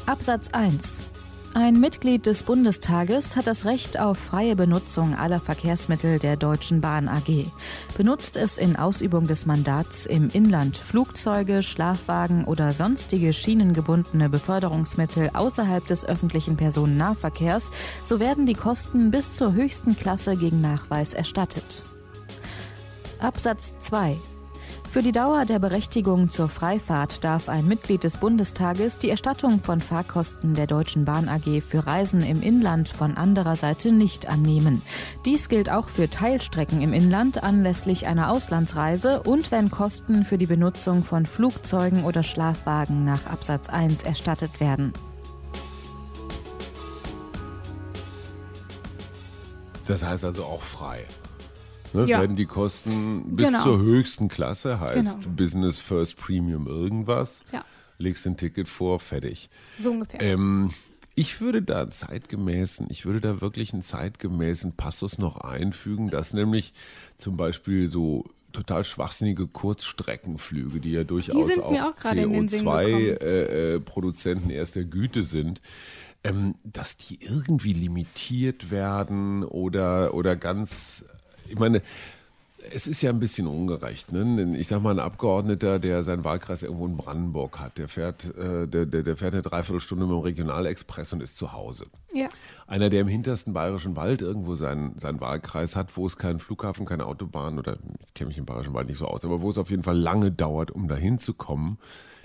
Absatz 0.07 0.51
1 0.53 1.10
ein 1.55 1.81
Mitglied 1.81 2.27
des 2.27 2.45
Bundestages 2.45 3.35
hat 3.35 3.47
das 3.47 3.65
Recht 3.65 3.99
auf 3.99 4.19
freie 4.19 4.55
Benutzung 4.55 5.15
aller 5.17 5.41
Verkehrsmittel 5.41 6.19
der 6.19 6.37
Deutschen 6.37 6.81
Bahn 6.81 7.09
AG. 7.09 7.47
Benutzt 7.97 8.37
es 8.37 8.57
in 8.57 8.77
Ausübung 8.77 9.27
des 9.27 9.47
Mandats 9.47 10.07
im 10.07 10.31
Inland 10.31 10.77
Flugzeuge, 10.77 11.63
Schlafwagen 11.63 12.45
oder 12.45 12.73
sonstige 12.73 13.33
schienengebundene 13.33 14.29
Beförderungsmittel 14.29 15.31
außerhalb 15.33 15.85
des 15.87 16.05
öffentlichen 16.05 16.57
Personennahverkehrs, 16.57 17.71
so 18.07 18.21
werden 18.21 18.47
die 18.47 18.55
Kosten 18.55 19.11
bis 19.11 19.35
zur 19.35 19.53
höchsten 19.53 19.97
Klasse 19.97 20.37
gegen 20.37 20.61
Nachweis 20.61 21.15
erstattet. 21.15 21.83
Absatz 23.19 23.75
2 23.81 24.17
Für 24.91 25.03
die 25.03 25.13
Dauer 25.13 25.45
der 25.45 25.61
Berechtigung 25.61 26.31
zur 26.31 26.49
Freifahrt 26.49 27.23
darf 27.23 27.49
ein 27.49 27.69
Mitglied 27.69 28.03
des 28.03 28.17
Bundestages 28.17 28.99
die 28.99 29.09
Erstattung 29.09 29.63
von 29.63 29.81
Fahrkosten 29.81 30.55
der 30.55 30.67
Deutschen 30.67 31.05
Bahn 31.05 31.29
AG 31.29 31.63
für 31.63 31.87
Reisen 31.87 32.25
im 32.25 32.43
Inland 32.43 32.89
von 32.89 33.17
anderer 33.17 33.55
Seite 33.55 33.93
nicht 33.93 34.27
annehmen. 34.27 34.83
Dies 35.25 35.49
gilt 35.49 35.71
auch 35.71 35.89
für 35.89 36.11
Teilstrecken 36.11 36.81
im 36.81 36.93
Inland 36.93 37.41
anlässlich 37.41 38.09
einer 38.09 38.33
Auslandsreise 38.33 39.23
und 39.23 39.53
wenn 39.53 39.71
Kosten 39.71 40.25
für 40.25 40.39
die 40.39 40.47
Benutzung 40.47 41.05
von 41.05 41.25
Flugzeugen 41.25 42.03
oder 42.03 42.25
Schlafwagen 42.25 43.05
nach 43.05 43.27
Absatz 43.27 43.69
1 43.69 44.03
erstattet 44.03 44.59
werden. 44.59 44.93
Das 49.87 50.03
heißt 50.03 50.25
also 50.25 50.45
auch 50.47 50.63
frei. 50.65 51.07
Ne, 51.93 52.07
Ja. 52.07 52.21
Werden 52.21 52.37
die 52.37 52.47
Kosten 52.47 53.37
bis 53.37 53.47
Genau. 53.49 53.63
zur 53.63 53.81
höchsten 53.81 54.29
Klasse, 54.29 54.81
heißt 54.81 54.95
Genau. 55.23 55.35
Business 55.37 55.79
First 55.81 56.17
Premium 56.17 56.67
irgendwas, 56.67 57.45
Ja. 57.53 57.65
legst 57.99 58.27
ein 58.27 58.37
Ticket 58.37 58.69
vor, 58.69 59.01
fertig. 59.01 59.51
So 59.79 59.91
ungefähr. 59.91 60.21
Ähm, 60.21 60.71
ich 61.17 61.41
würde 61.41 61.61
da 61.63 61.91
zeitgemäßen, 61.91 62.87
ich 62.91 63.05
würde 63.05 63.21
da 63.21 63.41
wirklich 63.41 63.73
einen 63.73 63.83
zeitgemäßen 63.83 64.73
Passus 64.73 65.19
noch 65.19 65.37
einfügen, 65.39 66.09
dass 66.09 66.33
nämlich 66.33 66.73
zum 67.19 67.37
Beispiel 67.37 67.91
so 67.91 68.25
total 68.53 68.85
schwachsinnige 68.85 69.47
Kurzstreckenflüge, 69.47 70.81
die 70.81 70.93
ja 70.93 71.05
durchaus 71.05 71.47
mir 71.57 71.87
auch 71.87 71.97
gerade 71.97 72.23
in 72.23 72.33
den 72.33 72.49
Sinn 72.49 72.65
gekommen. 72.65 72.81
CO2-Produzenten 72.81 74.51
erster 74.51 74.85
Güte 74.85 75.23
sind, 75.23 75.61
ähm, 76.25 76.55
dass 76.65 76.97
die 76.97 77.19
irgendwie 77.23 77.73
limitiert 77.73 78.71
werden 78.71 79.45
oder, 79.45 80.15
oder 80.15 80.37
ganz, 80.37 81.05
ich 81.51 81.59
meine, 81.59 81.83
es 82.73 82.87
ist 82.87 83.03
ja 83.03 83.11
ein 83.11 83.21
bisschen 83.21 83.47
ungerecht. 83.47 84.13
Ne? 84.13 84.57
Ich 84.59 84.69
sag 84.69 84.83
mal, 84.83 84.91
ein 84.91 84.99
Abgeordneter, 84.99 85.79
der 85.79 86.03
seinen 86.03 86.25
Wahlkreis 86.25 86.63
irgendwo 86.63 86.87
in 86.87 86.97
Brandenburg 86.97 87.59
hat, 87.59 87.79
der 87.79 87.89
fährt, 87.89 88.25
äh, 88.37 88.67
der, 88.67 88.87
der, 88.87 89.03
der 89.03 89.17
fährt 89.17 89.35
eine 89.35 89.43
Dreiviertelstunde 89.43 90.05
mit 90.07 90.15
dem 90.15 90.21
Regionalexpress 90.21 91.13
und 91.13 91.23
ist 91.23 91.37
zu 91.37 91.53
Hause. 91.53 91.87
ja. 92.13 92.29
Einer, 92.67 92.91
der 92.91 93.01
im 93.01 93.09
hintersten 93.09 93.53
bayerischen 93.53 93.97
Wald 93.97 94.23
irgendwo 94.23 94.55
seinen, 94.55 94.99
seinen 94.99 95.21
Wahlkreis 95.21 95.75
hat, 95.75 95.97
wo 95.97 96.07
es 96.07 96.17
keinen 96.17 96.39
Flughafen, 96.39 96.87
keine 96.87 97.07
Autobahn 97.07 97.59
oder 97.59 97.79
ich 98.05 98.15
kenne 98.15 98.29
mich 98.29 98.39
im 98.39 98.45
bayerischen 98.45 98.75
Wald 98.75 98.89
nicht 98.89 98.99
so 98.99 99.07
aus, 99.07 99.25
aber 99.25 99.41
wo 99.41 99.51
es 99.51 99.59
auf 99.59 99.71
jeden 99.71 99.83
Fall 99.83 99.99
lange 99.99 100.31
dauert, 100.31 100.71
um 100.71 100.87
dahin 100.87 101.19
zu 101.19 101.35
kommen, 101.35 101.79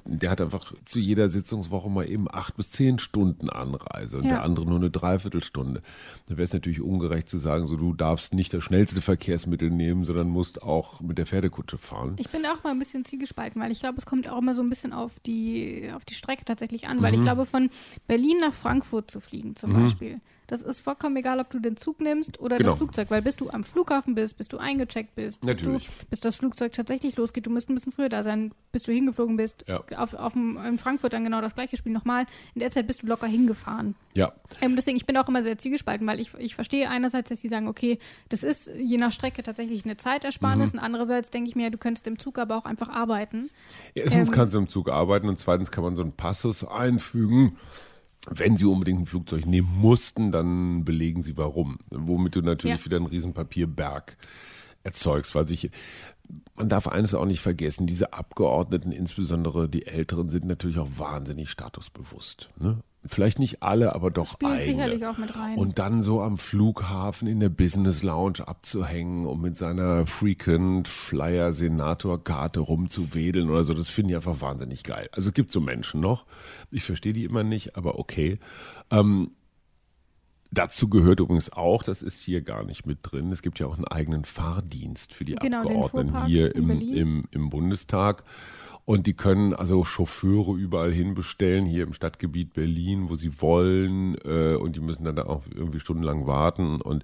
der 0.08 0.30
hat 0.30 0.40
einfach 0.42 0.74
zu 0.86 1.00
jeder 1.00 1.30
Sitzungswoche 1.30 1.90
mal 1.90 2.08
eben 2.10 2.28
acht 2.32 2.56
bis 2.58 2.70
zehn 2.72 3.00
Stunden 3.00 3.50
Anreise 3.50 4.18
und 4.20 4.24
Ja. 4.26 4.30
der 4.30 4.44
andere 4.44 4.66
nur 4.66 4.78
eine 4.78 4.90
Dreiviertelstunde. 4.92 5.82
Da 6.28 6.38
wäre 6.38 6.44
es 6.44 6.54
natürlich 6.54 6.82
ungerecht 6.82 7.28
zu 7.30 7.38
sagen, 7.38 7.66
so 7.68 7.76
du 7.76 7.94
darfst 7.94 8.34
nicht 8.34 8.54
das 8.54 8.64
schnellste 8.64 9.02
Verkehrsmittel 9.02 9.70
nehmen, 9.72 10.06
sondern 10.06 10.30
musst 10.30 10.62
auch 10.62 11.02
mit 11.02 11.18
der 11.18 11.26
Pferdekutsche 11.26 11.78
fahren. 11.78 12.16
Ich 12.20 12.30
bin 12.30 12.46
auch 12.46 12.64
mal 12.64 12.72
ein 12.72 12.80
bisschen 12.80 13.04
zielgespalten, 13.06 13.62
weil 13.62 13.72
ich 13.72 13.80
glaube, 13.80 13.98
es 13.98 14.06
kommt 14.06 14.30
auch 14.30 14.38
immer 14.38 14.54
so 14.56 14.62
ein 14.62 14.70
bisschen 14.70 14.94
auf 14.94 15.20
die, 15.26 15.90
auf 15.96 16.06
die 16.06 16.14
Strecke 16.14 16.46
tatsächlich 16.46 16.88
an. 16.88 17.02
Weil 17.02 17.12
Mhm. 17.14 17.18
ich 17.20 17.22
glaube, 17.24 17.46
von 17.46 17.70
Berlin 18.08 18.38
nach 18.42 18.54
Frankfurt 18.54 19.10
zu 19.12 19.20
fliegen 19.20 19.56
zum 19.56 19.74
Beispiel, 19.74 20.20
das 20.48 20.62
ist 20.62 20.82
vollkommen 20.82 21.16
egal, 21.18 21.40
ob 21.40 21.50
du 21.50 21.60
den 21.60 21.78
Zug 21.78 22.00
nimmst 22.02 22.40
oder 22.40 22.58
Genau. 22.58 22.70
das 22.72 22.78
Flugzeug. 22.78 23.10
Weil 23.12 23.22
bis 23.22 23.36
du 23.36 23.50
am 23.50 23.64
Flughafen 23.64 24.16
bist, 24.16 24.38
bis 24.38 24.48
du 24.48 24.58
eingecheckt 24.58 25.16
bist, 25.16 25.42
bis, 25.42 25.58
du, 25.58 25.66
Natürlich. 25.66 25.90
bis 26.10 26.20
das 26.20 26.36
Flugzeug 26.36 26.72
tatsächlich 26.74 27.16
losgeht, 27.18 27.46
du 27.46 27.50
musst 27.50 27.70
ein 27.70 27.76
bisschen 27.76 27.92
früher 27.92 28.10
da 28.10 28.24
sein, 28.24 28.54
bis 28.72 28.84
du 28.84 28.92
hingeflogen 28.92 29.38
bist. 29.38 29.66
Ja. 29.68 29.82
Auf, 29.98 30.14
auf 30.14 30.34
dem, 30.34 30.58
in 30.66 30.78
Frankfurt 30.78 31.14
dann 31.14 31.24
genau 31.24 31.42
das 31.42 31.56
gleiche 31.56 31.78
Spiel 31.78 31.92
nochmal. 31.92 32.26
In 32.54 32.60
der 32.60 32.72
Zeit 32.72 32.88
bist 32.88 33.02
du 33.04 33.08
locker 33.08 33.28
hingefahren. 33.28 33.96
Ja, 34.16 34.34
Ähm, 34.62 34.76
deswegen, 34.76 34.98
ich 34.98 35.06
bin 35.06 35.18
auch 35.18 35.28
immer 35.28 35.44
sehr 35.44 35.58
zielgespalten, 35.58 36.06
weil 36.08 36.20
ich, 36.20 36.34
ich 36.36 36.56
verstehe 36.56 36.90
einerseits, 36.90 37.30
dass 37.30 37.42
sie 37.42 37.50
sagen, 37.50 37.68
okay, 37.68 38.00
das 38.30 38.44
ist 38.44 38.70
je 38.76 38.98
nach 38.98 39.12
Strecke 39.12 39.44
tatsächlich 39.44 39.84
eine 39.86 39.98
Zeitersparnis 39.98 40.72
Mhm. 40.74 40.80
und 40.80 40.86
andererseits 40.86 41.30
denke 41.32 41.50
ich 41.50 41.56
mir, 41.56 41.70
du 41.70 41.78
könntest 41.78 42.08
im 42.08 42.18
Zug 42.20 42.38
aber 42.40 42.56
auch 42.58 42.66
einfach 42.66 42.90
arbeiten. 42.90 43.50
Erstens 43.94 44.30
Ähm, 44.30 44.34
kannst 44.34 44.54
du 44.56 44.60
im 44.60 44.70
Zug 44.70 44.90
arbeiten 44.90 45.28
und 45.28 45.40
zweitens 45.40 45.72
kann 45.72 45.84
man 45.84 45.96
so 45.96 46.02
einen 46.02 46.14
Passus 46.14 46.64
einfügen. 46.66 47.58
Wenn 48.30 48.58
sie 48.58 48.66
unbedingt 48.66 49.02
ein 49.02 49.06
Flugzeug 49.06 49.46
nehmen 49.46 49.70
mussten, 49.80 50.32
dann 50.32 50.84
belegen 50.84 51.22
sie 51.24 51.38
warum. 51.38 51.78
Womit 51.92 52.36
du 52.36 52.42
natürlich 52.42 52.80
Ja. 52.80 52.86
wieder 52.86 52.98
einen 52.98 53.06
riesen 53.06 53.34
Papierberg 53.34 54.18
erzeugst, 54.84 55.36
weil 55.36 55.48
sich 55.48 55.70
man 56.56 56.70
darf 56.70 56.88
eines 56.88 57.14
auch 57.14 57.26
nicht 57.26 57.42
vergessen, 57.42 57.86
diese 57.86 58.14
Abgeordneten, 58.14 58.92
insbesondere 58.92 59.70
die 59.70 59.86
Älteren, 59.86 60.30
sind 60.30 60.46
natürlich 60.46 60.80
auch 60.80 60.90
wahnsinnig 60.98 61.50
statusbewusst. 61.50 62.50
Ne? 62.58 62.80
Vielleicht 63.08 63.40
nicht 63.40 63.62
alle, 63.62 63.94
aber 63.94 64.12
doch 64.12 64.34
spielt 64.34 64.52
einige. 64.52 64.72
sicherlich 64.72 65.06
auch 65.06 65.18
mit 65.18 65.38
rein. 65.38 65.58
Und 65.58 65.80
dann 65.80 66.02
so 66.02 66.22
am 66.22 66.38
Flughafen 66.38 67.28
in 67.28 67.40
der 67.40 67.50
Business 67.50 68.04
Lounge 68.04 68.48
abzuhängen 68.48 69.26
und 69.26 69.42
mit 69.42 69.58
seiner 69.58 70.08
Frequent 70.08 70.88
Flyer 70.88 71.54
Senator 71.54 72.24
Karte 72.24 72.62
rumzuwedeln 72.62 73.50
oder 73.50 73.64
so, 73.64 73.74
das 73.74 73.90
finde 73.90 74.12
ich 74.12 74.16
einfach 74.18 74.42
wahnsinnig 74.42 74.84
geil. 74.84 75.10
Also 75.12 75.30
es 75.30 75.34
gibt 75.34 75.52
so 75.52 75.62
Menschen 75.62 76.02
noch. 76.02 76.26
Ich 76.72 76.84
verstehe 76.84 77.14
die 77.14 77.26
immer 77.26 77.44
nicht, 77.44 77.78
aber 77.78 78.00
okay. 78.00 78.40
Ähm, 78.92 79.32
Dazu 80.56 80.88
gehört 80.88 81.20
übrigens 81.20 81.52
auch, 81.52 81.84
das 81.84 82.02
ist 82.02 82.22
hier 82.22 82.42
gar 82.42 82.64
nicht 82.64 82.86
mit 82.86 83.00
drin, 83.02 83.32
es 83.32 83.42
gibt 83.42 83.60
ja 83.60 83.68
auch 83.68 83.76
einen 83.76 83.88
eigenen 83.88 84.24
Fahrdienst 84.24 85.14
für 85.14 85.26
die 85.26 85.36
Genau, 85.36 85.62
Abgeordneten 85.62 86.26
hier 86.26 86.56
im, 86.56 86.70
im, 86.70 87.26
im 87.32 87.50
Bundestag. 87.50 88.24
Und 88.86 89.08
die 89.08 89.16
können 89.16 89.54
also 89.54 89.84
Chauffeure 89.84 90.56
überall 90.56 90.94
hin 90.94 91.16
bestellen, 91.16 91.66
hier 91.66 91.84
im 91.84 91.94
Stadtgebiet 91.94 92.54
Berlin, 92.54 93.10
wo 93.10 93.16
sie 93.16 93.42
wollen. 93.42 94.16
Äh, 94.24 94.56
und 94.56 94.76
die 94.76 94.80
müssen 94.80 95.04
dann 95.04 95.16
da 95.16 95.26
auch 95.26 95.42
irgendwie 95.54 95.80
stundenlang 95.80 96.28
warten. 96.28 96.82
Und 96.82 97.04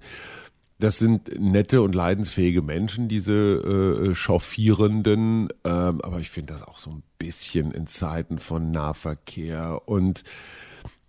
das 0.78 0.98
sind 0.98 1.38
nette 1.38 1.82
und 1.82 1.94
leidensfähige 1.94 2.62
Menschen, 2.62 3.08
diese 3.08 3.32
äh, 3.32 4.14
Chauffierenden. 4.14 5.48
Ähm, 5.64 6.00
aber 6.02 6.20
ich 6.20 6.30
finde 6.30 6.54
das 6.54 6.62
auch 6.62 6.78
so 6.78 6.90
ein 6.90 7.02
bisschen 7.18 7.72
in 7.72 7.86
Zeiten 7.86 8.38
von 8.38 8.70
Nahverkehr 8.70 9.82
und 9.86 10.24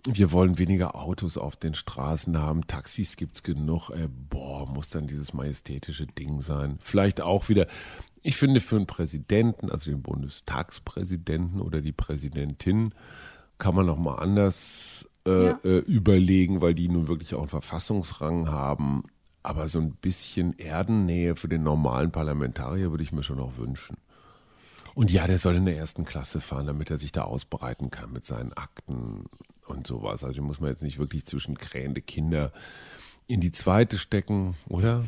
wir 0.06 0.32
wollen 0.32 0.60
weniger 0.60 0.96
Autos 0.96 1.38
auf 1.38 1.56
den 1.56 1.74
Straßen 1.76 2.38
haben. 2.38 2.68
Taxis 2.68 3.16
gibt's 3.16 3.44
genug. 3.44 3.90
Äh, 3.90 4.10
boah, 4.30 4.66
muss 4.68 4.90
dann 4.90 5.08
dieses 5.08 5.34
majestätische 5.34 6.08
Ding 6.08 6.42
sein. 6.42 6.78
Vielleicht 6.82 7.22
auch 7.22 7.48
wieder. 7.50 7.68
Ich 8.22 8.38
finde 8.38 8.60
für 8.60 8.76
einen 8.78 8.88
Präsidenten, 8.88 9.70
also 9.70 9.90
den 9.92 10.02
Bundestagspräsidenten 10.02 11.62
oder 11.62 11.82
die 11.82 11.92
Präsidentin, 11.92 12.94
kann 13.58 13.76
man 13.76 13.86
noch 13.86 13.98
mal 13.98 14.16
anders 14.16 15.10
äh, 15.26 15.46
Ja. 15.46 15.60
äh, 15.64 15.78
überlegen, 15.80 16.62
weil 16.62 16.74
die 16.74 16.90
nun 16.90 17.08
wirklich 17.08 17.34
auch 17.34 17.40
einen 17.42 17.50
Verfassungsrang 17.50 18.50
haben. 18.50 19.04
Aber 19.42 19.68
so 19.68 19.80
ein 19.80 19.92
bisschen 19.96 20.58
Erdennähe 20.58 21.36
für 21.36 21.50
den 21.50 21.64
normalen 21.64 22.12
Parlamentarier 22.12 22.92
würde 22.92 23.04
ich 23.04 23.12
mir 23.12 23.24
schon 23.24 23.38
noch 23.38 23.58
wünschen. 23.58 23.98
Und 24.96 25.12
ja, 25.12 25.28
der 25.28 25.38
soll 25.40 25.56
in 25.56 25.66
der 25.66 25.76
ersten 25.78 26.06
Klasse 26.06 26.40
fahren, 26.40 26.68
damit 26.68 26.92
er 26.92 26.98
sich 26.98 27.12
da 27.12 27.24
ausbreiten 27.24 27.90
kann 27.90 28.12
mit 28.14 28.26
seinen 28.26 28.54
Akten 28.54 29.26
und 29.68 29.88
sowas. 29.88 30.24
Also 30.24 30.42
muss 30.42 30.60
man 30.60 30.70
jetzt 30.70 30.84
nicht 30.84 31.00
wirklich 31.00 31.26
zwischen 31.26 31.58
krähende 31.58 32.02
Kinder 32.02 32.52
in 33.28 33.40
die 33.40 33.52
zweite 33.52 33.98
stecken, 33.98 34.56
oder? 34.68 35.06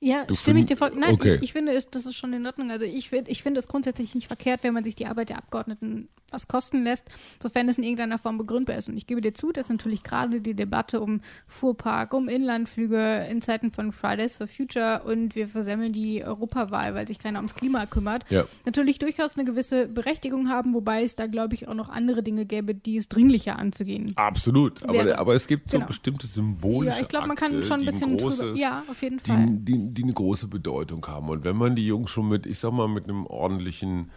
Ja, 0.00 0.24
Du 0.24 0.34
stimme 0.34 0.60
ich 0.60 0.66
dir 0.66 0.76
voll. 0.76 0.92
Nein, 0.94 1.12
okay. 1.12 1.36
ich, 1.36 1.42
ich 1.42 1.52
finde, 1.52 1.72
das 1.90 2.06
ist 2.06 2.14
schon 2.14 2.32
in 2.32 2.46
Ordnung. 2.46 2.70
Also 2.70 2.84
ich, 2.84 3.12
ich 3.12 3.42
finde 3.42 3.60
es 3.60 3.66
grundsätzlich 3.66 4.14
nicht 4.14 4.28
verkehrt, 4.28 4.62
wenn 4.62 4.74
man 4.74 4.84
sich 4.84 4.94
die 4.94 5.06
Arbeit 5.06 5.30
der 5.30 5.38
Abgeordneten 5.38 6.08
was 6.30 6.48
kosten 6.48 6.82
lässt, 6.82 7.04
sofern 7.42 7.68
es 7.68 7.78
in 7.78 7.84
irgendeiner 7.84 8.18
Form 8.18 8.38
begründbar 8.38 8.76
ist. 8.76 8.88
Und 8.88 8.96
ich 8.96 9.06
gebe 9.06 9.20
dir 9.20 9.34
zu, 9.34 9.52
dass 9.52 9.68
natürlich 9.68 10.02
gerade 10.02 10.40
die 10.40 10.54
Debatte 10.54 11.00
um 11.00 11.20
Fuhrpark, 11.46 12.12
um 12.14 12.28
Inlandflüge 12.28 13.26
in 13.30 13.40
Zeiten 13.42 13.70
von 13.70 13.92
Fridays 13.92 14.36
for 14.36 14.46
Future 14.46 15.02
und 15.04 15.34
wir 15.34 15.48
versemmeln 15.48 15.92
die 15.92 16.22
Europawahl, 16.24 16.94
weil 16.94 17.06
sich 17.06 17.18
keiner 17.18 17.38
ums 17.38 17.54
Klima 17.54 17.86
kümmert, 17.86 18.24
Ja. 18.30 18.44
natürlich 18.66 18.98
durchaus 18.98 19.36
eine 19.36 19.44
gewisse 19.44 19.88
Berechtigung 19.88 20.48
haben, 20.48 20.74
wobei 20.74 21.02
es 21.02 21.16
da, 21.16 21.26
glaube 21.26 21.54
ich, 21.54 21.68
auch 21.68 21.74
noch 21.74 21.88
andere 21.88 22.22
Dinge 22.22 22.44
gäbe, 22.46 22.74
die 22.74 22.96
es 22.96 23.08
dringlicher 23.08 23.58
anzugehen. 23.58 24.12
Absolut. 24.16 24.82
Aber, 24.88 25.18
aber 25.18 25.34
es 25.34 25.46
gibt 25.46 25.70
so 25.70 25.76
Genau. 25.78 25.86
bestimmte 25.86 26.26
symbolische 26.26 26.96
Ja, 26.96 27.02
ich 27.02 27.08
glaube, 27.08 27.26
man 27.28 27.36
kann 27.36 27.62
schon 27.62 27.80
ein 27.80 27.86
bisschen 27.86 28.16
drüber. 28.16 28.30
großes, 28.36 28.60
Ja, 28.60 28.82
auf 28.88 29.02
jeden 29.02 29.18
Fall. 29.20 29.46
die, 29.46 29.64
die, 29.64 29.94
die 29.94 30.02
eine 30.02 30.12
große 30.12 30.46
Bedeutung 30.48 31.06
haben. 31.06 31.28
Und 31.28 31.44
wenn 31.44 31.56
man 31.56 31.74
die 31.76 31.86
Jungs 31.86 32.10
schon 32.10 32.28
mit, 32.28 32.46
ich 32.46 32.58
sag 32.58 32.72
mal, 32.72 32.88
mit 32.88 33.04
einem 33.04 33.26
ordentlichen, 33.26 34.10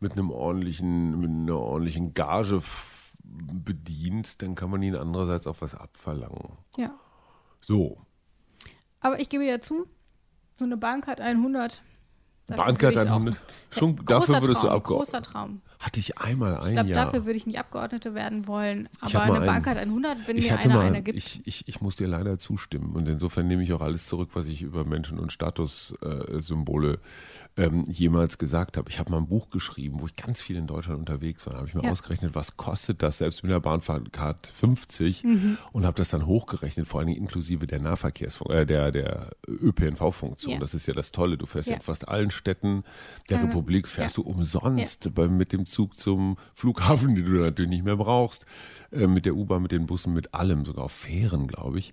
mit 0.00 0.12
einem 0.12 0.30
ordentlichen, 0.30 1.18
mit 1.20 1.30
einer 1.30 1.58
ordentlichen 1.58 2.14
Gage 2.14 2.60
bedient, 3.24 4.40
dann 4.42 4.54
kann 4.54 4.70
man 4.70 4.82
ihnen 4.82 4.96
andererseits 4.96 5.46
auch 5.46 5.56
was 5.60 5.74
abverlangen. 5.74 6.52
Ja. 6.76 6.94
So. 7.60 7.98
Aber 9.00 9.20
ich 9.20 9.28
gebe 9.28 9.44
ja 9.44 9.60
zu, 9.60 9.86
so 10.58 10.64
eine 10.64 10.76
Bank 10.76 11.06
hat 11.06 11.20
100. 11.20 11.82
Dafür 12.46 12.64
Bahncard 12.64 12.82
würde 12.94 13.00
ich's 13.02 13.10
auch- 13.10 13.16
100. 13.16 13.36
Schon 13.70 13.96
dafür 14.06 14.40
würdest 14.40 14.62
du 14.62 14.66
Traum, 14.68 14.76
Abgeordneter. 14.76 15.18
Großer 15.20 15.22
Traum. 15.22 15.60
Hatte 15.80 16.00
ich 16.00 16.16
einmal 16.18 16.56
ein 16.58 16.66
Ich 16.68 16.72
glaube, 16.72 16.88
Jahr. 16.88 17.04
dafür 17.04 17.26
würde 17.26 17.36
ich 17.36 17.46
nicht 17.46 17.58
Abgeordnete 17.58 18.14
werden 18.14 18.46
wollen. 18.48 18.88
Aber 19.00 19.20
eine 19.22 19.44
Bank 19.44 19.66
einen. 19.68 19.76
hat 19.76 19.84
100, 19.86 20.26
wenn 20.26 20.38
ich 20.38 20.50
mir 20.50 20.58
einer 20.58 20.74
mal, 20.74 20.86
eine 20.86 21.02
gibt. 21.02 21.18
ich, 21.18 21.46
ich, 21.46 21.68
ich 21.68 21.80
muss 21.82 21.96
dir 21.96 22.08
leider 22.08 22.38
zustimmen 22.38 22.96
und 22.96 23.06
insofern 23.06 23.46
nehme 23.46 23.62
ich 23.62 23.72
auch 23.74 23.82
alles 23.82 24.06
zurück, 24.06 24.30
was 24.32 24.46
ich 24.46 24.62
über 24.62 24.84
Menschen- 24.86 25.18
und 25.18 25.30
Statussymbole 25.32 27.00
ähm, 27.58 27.84
jemals 27.88 28.38
gesagt 28.38 28.76
habe. 28.76 28.88
Ich 28.88 28.98
habe 28.98 29.10
mal 29.10 29.18
ein 29.18 29.26
Buch 29.26 29.50
geschrieben, 29.50 29.96
wo 30.00 30.06
ich 30.06 30.16
ganz 30.16 30.40
viel 30.40 30.56
in 30.56 30.66
Deutschland 30.66 30.98
unterwegs 31.00 31.44
war. 31.46 31.52
Da 31.54 31.58
habe 31.58 31.68
ich 31.68 31.74
mir 31.74 31.82
Ja. 31.82 31.90
ausgerechnet, 31.90 32.34
was 32.34 32.56
kostet 32.56 33.02
das 33.02 33.18
selbst 33.18 33.42
mit 33.42 33.50
der 33.52 33.60
Bahncard 33.60 34.46
50 34.46 35.24
Mhm. 35.24 35.58
und 35.72 35.84
habe 35.84 35.96
das 35.96 36.08
dann 36.10 36.24
hochgerechnet, 36.26 36.86
vor 36.88 37.00
allen 37.00 37.08
Dingen 37.08 37.20
inklusive 37.20 37.66
der 37.66 37.80
Nahverkehrsfunktion, 37.80 38.58
äh, 38.62 38.64
der, 38.66 38.92
der 38.92 39.30
ÖPNV-Funktion. 39.48 40.54
Ja. 40.54 40.60
Das 40.60 40.74
ist 40.74 40.86
ja 40.86 40.94
das 40.94 41.10
Tolle. 41.12 41.36
Du 41.36 41.46
fährst 41.46 41.68
ja. 41.68 41.76
In 41.76 41.82
fast 41.82 42.08
allen 42.08 42.30
Städten 42.30 42.84
der 43.28 43.38
Ja. 43.38 43.44
Republik, 43.44 43.88
fährst 43.88 44.16
du 44.16 44.22
umsonst 44.22 45.14
beim, 45.14 45.36
mit 45.36 45.52
dem 45.52 45.66
Zug 45.66 45.96
zum 45.96 46.36
Flughafen, 46.54 47.14
den 47.14 47.24
du 47.24 47.32
natürlich 47.32 47.70
nicht 47.70 47.84
mehr 47.84 47.96
brauchst, 47.96 48.46
äh, 48.90 49.06
mit 49.06 49.26
der 49.26 49.34
U-Bahn, 49.34 49.62
mit 49.62 49.72
den 49.72 49.86
Bussen, 49.86 50.12
mit 50.14 50.34
allem, 50.34 50.64
sogar 50.64 50.84
auf 50.84 50.92
Fähren, 50.92 51.46
glaube 51.48 51.78
ich. 51.78 51.92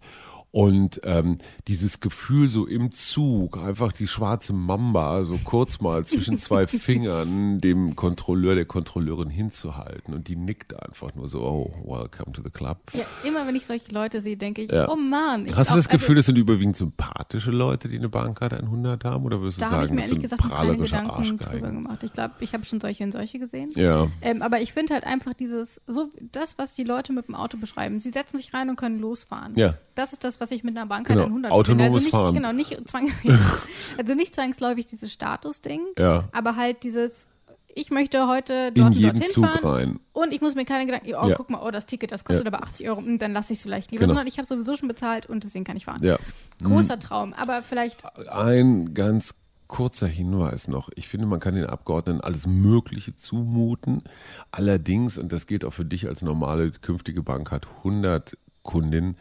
Und 0.56 1.02
ähm, 1.04 1.39
dieses 1.68 2.00
Gefühl 2.00 2.48
so 2.50 2.65
im 2.65 2.94
Zug, 2.94 3.58
einfach 3.58 3.91
die 3.91 4.08
schwarze 4.08 4.54
Mamba 4.54 5.26
so 5.26 5.38
kurz 5.44 5.82
mal 5.82 6.06
zwischen 6.06 6.38
zwei 6.38 6.65
Fingern 6.68 7.60
dem 7.60 7.98
Kontrolleur, 7.98 8.56
der 8.56 8.63
Kontrolleurin 8.63 9.30
hinzuhalten. 9.30 10.13
Und 10.13 10.30
die 10.30 10.38
nickt 10.38 10.74
einfach 10.82 11.13
nur 11.13 11.28
so, 11.28 11.41
oh, 11.41 11.74
welcome 11.86 12.32
to 12.32 12.41
the 12.41 12.50
club. 12.50 12.78
Ja, 12.94 13.04
immer 13.28 13.46
wenn 13.46 13.58
ich 13.58 13.65
solche 13.65 13.91
Leute 13.91 14.22
sehe, 14.22 14.38
denke 14.38 14.62
ich, 14.62 14.72
Ja. 14.72 14.89
oh 14.89 14.96
Mann. 14.96 15.46
Ich 15.46 15.54
Hast 15.58 15.72
du 15.72 15.74
auch- 15.74 15.76
das 15.76 15.89
Gefühl, 15.89 16.12
also, 16.15 16.20
das 16.20 16.26
sind 16.28 16.38
überwiegend 16.38 16.78
sympathische 16.78 17.52
Leute, 17.52 17.89
die 17.89 17.98
eine 17.98 18.08
Bahnkarte 18.08 18.56
100 18.58 19.04
haben? 19.04 19.26
Oder 19.26 19.41
würdest 19.41 19.58
du 19.58 19.62
da 19.63 19.72
sagen, 19.72 19.96
mir 19.96 20.02
das 20.04 20.10
sind 20.12 20.22
gesagt 20.22 20.41
prahlerische 20.41 20.98
Arschgeigen? 20.98 21.84
gemacht. 21.84 22.02
Ich 22.04 22.13
glaube, 22.13 22.36
ich 22.39 22.54
habe 22.54 22.63
schon 22.63 22.80
solche 22.80 23.04
und 23.04 23.12
solche 23.12 23.39
gesehen. 23.39 23.72
Ja. 23.76 24.08
Ähm, 24.22 24.41
aber 24.41 24.62
ich 24.62 24.72
finde 24.72 24.94
halt 24.94 25.04
einfach 25.04 25.34
dieses, 25.34 25.82
so 25.86 26.12
das, 26.32 26.58
was 26.58 26.76
die 26.76 26.86
Leute 26.86 27.12
mit 27.12 27.28
dem 27.28 27.36
Auto 27.36 27.58
beschreiben. 27.58 28.00
Sie 28.00 28.12
setzen 28.12 28.38
sich 28.38 28.54
rein 28.54 28.70
und 28.70 28.78
können 28.78 29.00
losfahren. 29.00 29.52
Ja. 29.58 29.74
Das 29.96 30.13
ist 30.13 30.24
das, 30.24 30.39
was 30.39 30.45
ich 30.52 30.64
mit 30.64 30.76
einer 30.76 30.86
Bahnkarte 30.86 31.20
Genau, 31.22 31.28
100 31.28 31.52
autonomes 31.52 31.86
also 31.88 31.98
nicht, 32.00 32.10
Fahren. 32.12 32.34
Genau, 32.36 32.52
nicht 32.54 32.78
zwang, 32.90 33.12
also 33.98 34.14
nicht 34.16 34.36
zwangsläufig 34.36 34.86
dieses 34.86 35.12
Statusding, 35.12 35.82
Ja. 35.98 36.26
aber 36.32 36.56
halt 36.56 36.84
dieses, 36.84 37.28
ich 37.74 37.92
möchte 37.92 38.28
heute 38.28 38.72
dort 38.72 38.78
In 38.78 38.84
und 38.86 38.92
jeden 38.94 39.12
dorthin 39.16 39.30
Zug 39.32 39.46
fahren 39.46 39.66
rein. 39.76 40.00
und 40.14 40.34
ich 40.34 40.42
muss 40.42 40.56
mir 40.56 40.66
keine 40.66 40.86
Gedanken, 40.86 41.08
oh, 41.22 41.28
Ja. 41.28 41.36
guck 41.36 41.50
mal, 41.50 41.62
oh, 41.66 41.72
das 41.72 41.86
Ticket, 41.86 42.12
das 42.12 42.24
kostet 42.24 42.46
Ja. 42.46 42.54
aber 42.54 42.64
80 42.64 42.90
Euro, 42.90 43.00
hm, 43.02 43.18
dann 43.20 43.34
lasse 43.34 43.54
ich 43.54 43.60
es 43.60 43.64
vielleicht 43.64 43.92
lieber, 43.92 44.02
Genau. 44.04 44.12
sondern 44.14 44.28
ich 44.28 44.38
habe 44.38 44.48
sowieso 44.48 44.76
schon 44.76 44.88
bezahlt 44.88 45.26
und 45.26 45.44
deswegen 45.44 45.66
kann 45.66 45.78
ich 45.78 45.86
fahren. 45.86 46.02
Ja. 46.04 46.18
Großer 46.64 47.00
Traum, 47.00 47.34
aber 47.34 47.62
vielleicht, 47.64 48.04
Ein 48.30 48.94
ganz 48.94 49.34
kurzer 49.68 50.06
Hinweis 50.08 50.68
noch. 50.68 50.90
Ich 50.96 51.08
finde, 51.08 51.26
man 51.26 51.40
kann 51.40 51.56
den 51.56 51.66
Abgeordneten 51.66 52.22
alles 52.22 52.46
Mögliche 52.46 53.16
zumuten. 53.16 54.04
Allerdings, 54.52 55.18
und 55.18 55.32
das 55.32 55.48
gilt 55.48 55.66
auch 55.66 55.74
für 55.74 55.84
dich 55.86 56.08
als 56.08 56.22
normale 56.22 56.70
künftige 56.72 57.24
Bank 57.24 57.50
hat 57.52 57.66
100 57.80 58.38
Kundin, 58.62 59.16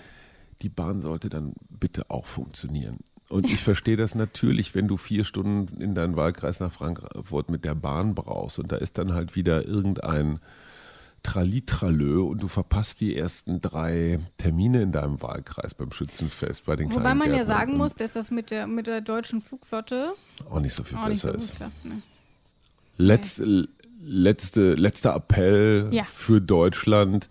die 0.65 0.69
Bahn 0.71 1.01
sollte 1.01 1.29
dann 1.29 1.53
bitte 1.69 2.11
auch 2.11 2.27
funktionieren. 2.27 2.99
Und 3.29 3.47
ich 3.51 3.63
verstehe 3.63 3.97
das 3.97 4.15
natürlich, 4.15 4.75
wenn 4.75 4.89
du 4.89 4.97
vier 4.97 5.25
Stunden 5.25 5.81
in 5.81 5.95
deinen 5.95 6.17
Wahlkreis 6.17 6.61
nach 6.61 6.73
Frankfurt 6.73 7.51
mit 7.51 7.65
der 7.65 7.75
Bahn 7.75 8.15
brauchst 8.15 8.59
und 8.59 8.73
da 8.73 8.77
ist 8.77 8.99
dann 8.99 9.13
halt 9.13 9.37
wieder 9.37 9.67
irgendein 9.67 10.41
Tralitralö 11.23 12.21
und 12.21 12.43
du 12.43 12.49
verpasst 12.49 13.01
die 13.01 13.17
ersten 13.17 13.61
drei 13.61 14.21
Termine 14.37 14.83
in 14.83 14.93
deinem 14.93 15.23
Wahlkreis 15.23 15.73
beim 15.75 15.91
Schützenfest 15.91 16.67
bei 16.67 16.77
den 16.77 16.91
wobei 16.91 17.15
man 17.15 17.29
ja 17.31 17.37
Kleingärtnern 17.37 17.47
sagen 17.47 17.77
muss, 17.79 17.95
dass 17.95 18.13
das 18.13 18.31
mit 18.31 18.51
der, 18.51 18.67
mit 18.67 18.87
der 18.87 19.01
deutschen 19.01 19.41
Flugflotte 19.41 20.13
auch 20.51 20.61
nicht 20.61 20.75
so 20.75 20.83
viel 20.83 20.99
so 20.99 21.05
besser 21.07 21.33
gut 21.33 21.41
ist. 21.43 21.55
klappt. 21.57 21.85
Ne? 21.85 22.03
Letzte, 22.99 23.69
letzte, 24.03 24.75
letzter 24.75 25.15
Appell 25.17 25.89
Ja. 25.93 26.05
für 26.05 26.41
Deutschland. 26.43 27.31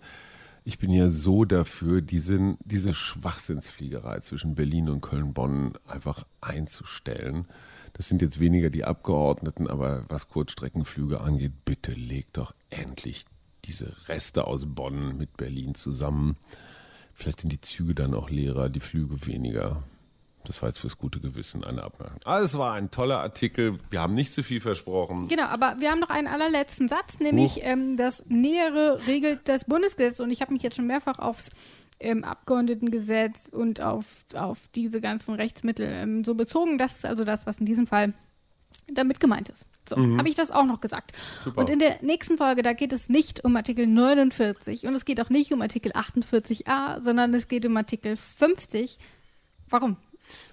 Ich 0.66 0.78
bin 0.78 0.90
ja 0.90 1.10
so 1.10 1.44
dafür, 1.44 2.00
diesen, 2.00 2.56
diese 2.64 2.94
Schwachsinnsfliegerei 2.94 4.20
zwischen 4.20 4.54
Berlin 4.54 4.88
und 4.88 5.02
Köln-Bonn 5.02 5.74
einfach 5.86 6.24
einzustellen. 6.40 7.46
Das 7.92 8.08
sind 8.08 8.22
jetzt 8.22 8.40
weniger 8.40 8.70
die 8.70 8.84
Abgeordneten, 8.84 9.68
aber 9.68 10.06
was 10.08 10.28
Kurzstreckenflüge 10.28 11.20
angeht, 11.20 11.52
bitte 11.66 11.92
legt 11.92 12.38
doch 12.38 12.54
endlich 12.70 13.26
diese 13.66 13.92
Reste 14.08 14.46
aus 14.46 14.64
Bonn 14.66 15.18
mit 15.18 15.36
Berlin 15.36 15.74
zusammen. 15.74 16.36
Vielleicht 17.12 17.42
sind 17.42 17.52
die 17.52 17.60
Züge 17.60 17.94
dann 17.94 18.14
auch 18.14 18.30
leerer, 18.30 18.70
die 18.70 18.80
Flüge 18.80 19.26
weniger. 19.26 19.82
Das 20.44 20.60
war 20.62 20.68
jetzt 20.68 20.78
fürs 20.78 20.98
gute 20.98 21.20
Gewissen 21.20 21.64
eine 21.64 21.82
Abmachung. 21.82 22.20
Ah, 22.24 22.40
es 22.40 22.56
war 22.58 22.74
ein 22.74 22.90
toller 22.90 23.20
Artikel. 23.20 23.78
Wir 23.90 24.00
haben 24.00 24.14
nicht 24.14 24.32
zu 24.32 24.42
viel 24.42 24.60
versprochen. 24.60 25.28
Genau, 25.28 25.44
aber 25.44 25.76
wir 25.78 25.90
haben 25.90 26.00
noch 26.00 26.10
einen 26.10 26.26
allerletzten 26.26 26.88
Satz, 26.88 27.18
nämlich 27.18 27.60
ähm, 27.62 27.96
das 27.96 28.26
Nähere 28.26 29.06
regelt 29.06 29.48
das 29.48 29.64
Bundesgesetz 29.64 30.20
und 30.20 30.30
ich 30.30 30.40
habe 30.40 30.52
mich 30.52 30.62
jetzt 30.62 30.76
schon 30.76 30.86
mehrfach 30.86 31.18
aufs 31.18 31.50
ähm, 32.00 32.24
Abgeordnetengesetz 32.24 33.48
und 33.50 33.80
auf, 33.80 34.04
auf 34.34 34.58
diese 34.74 35.00
ganzen 35.00 35.34
Rechtsmittel 35.34 35.88
ähm, 35.90 36.24
so 36.24 36.34
bezogen. 36.34 36.78
Das 36.78 36.96
ist 36.96 37.06
also 37.06 37.24
das, 37.24 37.46
was 37.46 37.58
in 37.58 37.66
diesem 37.66 37.86
Fall 37.86 38.12
damit 38.92 39.20
gemeint 39.20 39.48
ist. 39.48 39.66
So, 39.88 39.96
habe 39.96 40.28
ich 40.28 40.34
das 40.34 40.50
auch 40.50 40.64
noch 40.64 40.80
gesagt. 40.80 41.12
Mhm. 41.12 41.44
Super. 41.44 41.60
Und 41.60 41.70
in 41.70 41.78
der 41.78 41.98
nächsten 42.02 42.38
Folge, 42.38 42.62
da 42.62 42.72
geht 42.72 42.92
es 42.92 43.08
nicht 43.08 43.44
um 43.44 43.54
Artikel 43.56 43.86
49 43.86 44.86
und 44.86 44.94
es 44.94 45.04
geht 45.04 45.20
auch 45.20 45.30
nicht 45.30 45.52
um 45.52 45.60
Artikel 45.60 45.92
48a, 45.92 47.02
sondern 47.02 47.34
es 47.34 47.48
geht 47.48 47.66
um 47.66 47.76
Artikel 47.76 48.16
50. 48.16 48.98
Warum? 49.68 49.96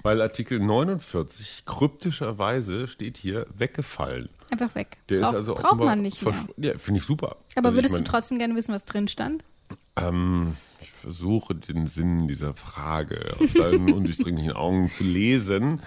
Weil 0.04 0.22
Artikel 0.22 0.60
49 0.60 1.64
kryptischerweise 1.66 2.88
steht 2.88 3.18
hier 3.18 3.46
weggefallen. 3.56 4.30
Einfach 4.50 4.74
weg. 4.76 4.98
Der 5.10 5.22
Brauch, 5.22 5.30
ist 5.30 5.36
also 5.36 5.56
braucht 5.56 5.78
man 5.78 6.02
nicht 6.02 6.22
mehr. 6.24 6.34
Ja, 6.58 6.78
finde 6.78 7.00
ich 7.00 7.06
super. 7.06 7.38
Aber 7.56 7.68
Also 7.68 7.78
würdest 7.78 7.94
ich 7.94 7.98
mein, 8.00 8.06
du 8.06 8.12
trotzdem 8.12 8.38
gerne 8.40 8.56
wissen, 8.56 8.74
was 8.74 8.86
drin 8.86 9.08
stand? 9.08 9.44
Ähm, 9.98 10.56
ich 10.82 10.92
versuche 10.92 11.56
den 11.56 11.88
Sinn 11.88 12.28
dieser 12.28 12.54
Frage 12.54 13.36
aus 13.40 13.54
deinen 13.54 13.92
undurchdringlichen 13.94 14.54
Augen 14.54 14.92
zu 14.92 15.04
lesen. 15.04 15.82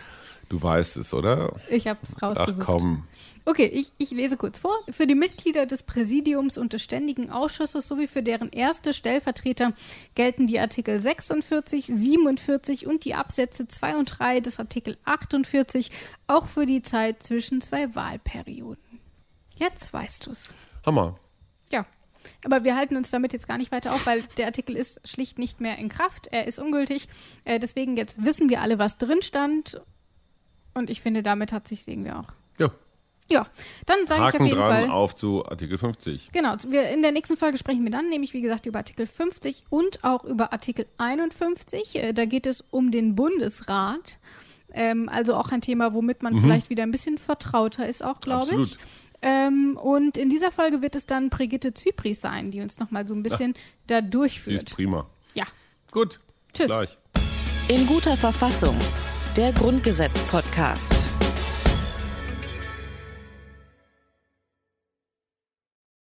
Du 0.55 0.63
weißt 0.63 0.99
es, 0.99 1.13
oder? 1.13 1.53
Ich 1.69 1.89
habe 1.89 1.99
es 2.05 2.15
Ach 2.17 2.23
rausgesucht. 2.23 2.65
komm. 2.65 3.03
Okay, 3.45 3.67
ich, 3.67 3.91
ich 3.99 4.13
lese 4.13 4.37
kurz 4.37 4.61
vor. 4.61 4.71
Für 4.89 5.09
die 5.09 5.17
Mitglieder 5.17 5.67
des 5.67 5.83
Präsidiums 5.83 6.57
und 6.57 6.73
des 6.73 6.81
Ständigen 6.81 7.29
Ausschusses 7.29 7.89
sowie 7.89 8.07
für 8.07 8.23
deren 8.23 8.51
erste 8.51 8.93
Stellvertreter 8.93 9.73
gelten 10.15 10.47
die 10.47 10.61
Artikel 10.61 11.01
46, 11.01 11.87
47 11.87 12.87
und 12.87 13.05
die 13.05 13.17
Absätze 13.17 13.67
2 13.67 13.97
und 13.97 14.05
3 14.17 14.39
des 14.39 14.61
Artikel 14.61 14.97
48 15.05 15.91
auch 16.29 16.47
für 16.47 16.67
die 16.67 16.83
Zeit 16.83 17.25
zwischen 17.25 17.61
zwei 17.61 17.93
Wahlperioden. 17.97 19.01
Jetzt 19.57 19.93
weißt 19.93 20.29
du's. 20.29 20.55
Hammer. 20.87 21.19
Ja. 21.73 21.85
Aber 22.45 22.63
wir 22.63 22.77
halten 22.77 22.95
uns 22.95 23.11
damit 23.11 23.33
jetzt 23.33 23.49
gar 23.49 23.59
nicht 23.59 23.73
weiter 23.73 23.93
auf, 23.93 24.07
weil 24.07 24.23
der 24.39 24.47
Artikel 24.47 24.77
ist 24.77 25.01
schlicht 25.03 25.37
nicht 25.37 25.61
mehr 25.61 25.79
in 25.79 25.89
Kraft. 25.89 26.29
Er 26.29 26.47
ist 26.47 26.61
ungültig. 26.61 27.09
Äh, 27.43 27.59
deswegen 27.59 27.97
jetzt 27.97 28.23
wissen 28.23 28.49
wir 28.49 28.61
alle, 28.61 28.79
was 28.79 28.99
drin 28.99 29.21
stand. 29.21 29.81
Und 30.75 30.91
ich 30.91 31.01
finde, 31.01 31.23
damit 31.23 31.53
hat 31.53 31.69
sich 31.69 31.87
irgendwie 31.89 32.11
auch. 32.13 32.27
Ja. 32.59 32.71
Ja, 33.31 33.47
dann 33.87 34.07
sage 34.07 34.29
ich 34.29 34.35
auf 34.41 34.47
jeden 34.47 34.59
dran 34.59 34.71
Fall. 34.87 34.91
auf 34.91 35.15
zu 35.15 35.47
Artikel 35.47 35.79
50. 35.79 36.29
Genau, 36.33 36.57
wir, 36.69 36.91
in 36.91 37.01
der 37.01 37.11
nächsten 37.13 37.39
Folge 37.39 37.57
sprechen 37.57 37.83
wir 37.85 37.91
dann 37.91 38.11
nämlich, 38.11 38.35
wie 38.35 38.43
gesagt, 38.43 38.67
über 38.67 38.79
Artikel 38.81 39.07
50 39.07 39.65
und 39.71 40.05
auch 40.05 40.25
über 40.25 40.53
Artikel 40.53 40.87
51. 40.99 41.97
Äh, 41.97 42.13
da 42.13 42.27
geht 42.27 42.45
es 42.45 42.63
um 42.71 42.91
den 42.91 43.15
Bundesrat. 43.15 44.19
Ähm, 44.75 45.09
also 45.09 45.35
auch 45.37 45.53
ein 45.53 45.61
Thema, 45.63 45.95
womit 45.95 46.23
man 46.23 46.39
vielleicht 46.41 46.69
wieder 46.69 46.83
ein 46.83 46.91
bisschen 46.91 47.17
vertrauter 47.17 47.89
ist, 47.89 48.05
auch, 48.05 48.21
glaube 48.21 48.51
ich. 48.51 48.57
Mhm. 48.57 48.61
Absolut. 48.63 48.79
Ähm, 49.23 49.79
und 49.83 50.19
in 50.19 50.29
dieser 50.29 50.51
Folge 50.51 50.83
wird 50.83 50.95
es 50.97 51.07
dann 51.07 51.31
Brigitte 51.31 51.73
Zypris 51.73 52.21
sein, 52.21 52.51
die 52.51 52.61
uns 52.61 52.79
nochmal 52.79 53.07
so 53.07 53.15
ein 53.15 53.23
bisschen 53.23 53.55
da 53.87 54.03
Die 54.03 54.07
ist 54.09 54.15
durchführt. 54.15 54.75
prima. 54.75 55.07
Ja. 55.33 55.45
Gut. 55.93 56.21
Tschüss. 56.53 56.67
Gleich. 56.67 56.99
In 57.69 57.87
guter 57.87 58.19
Verfassung. 58.19 58.77
Der 59.37 59.53
Grundgesetz-Podcast. 59.53 61.24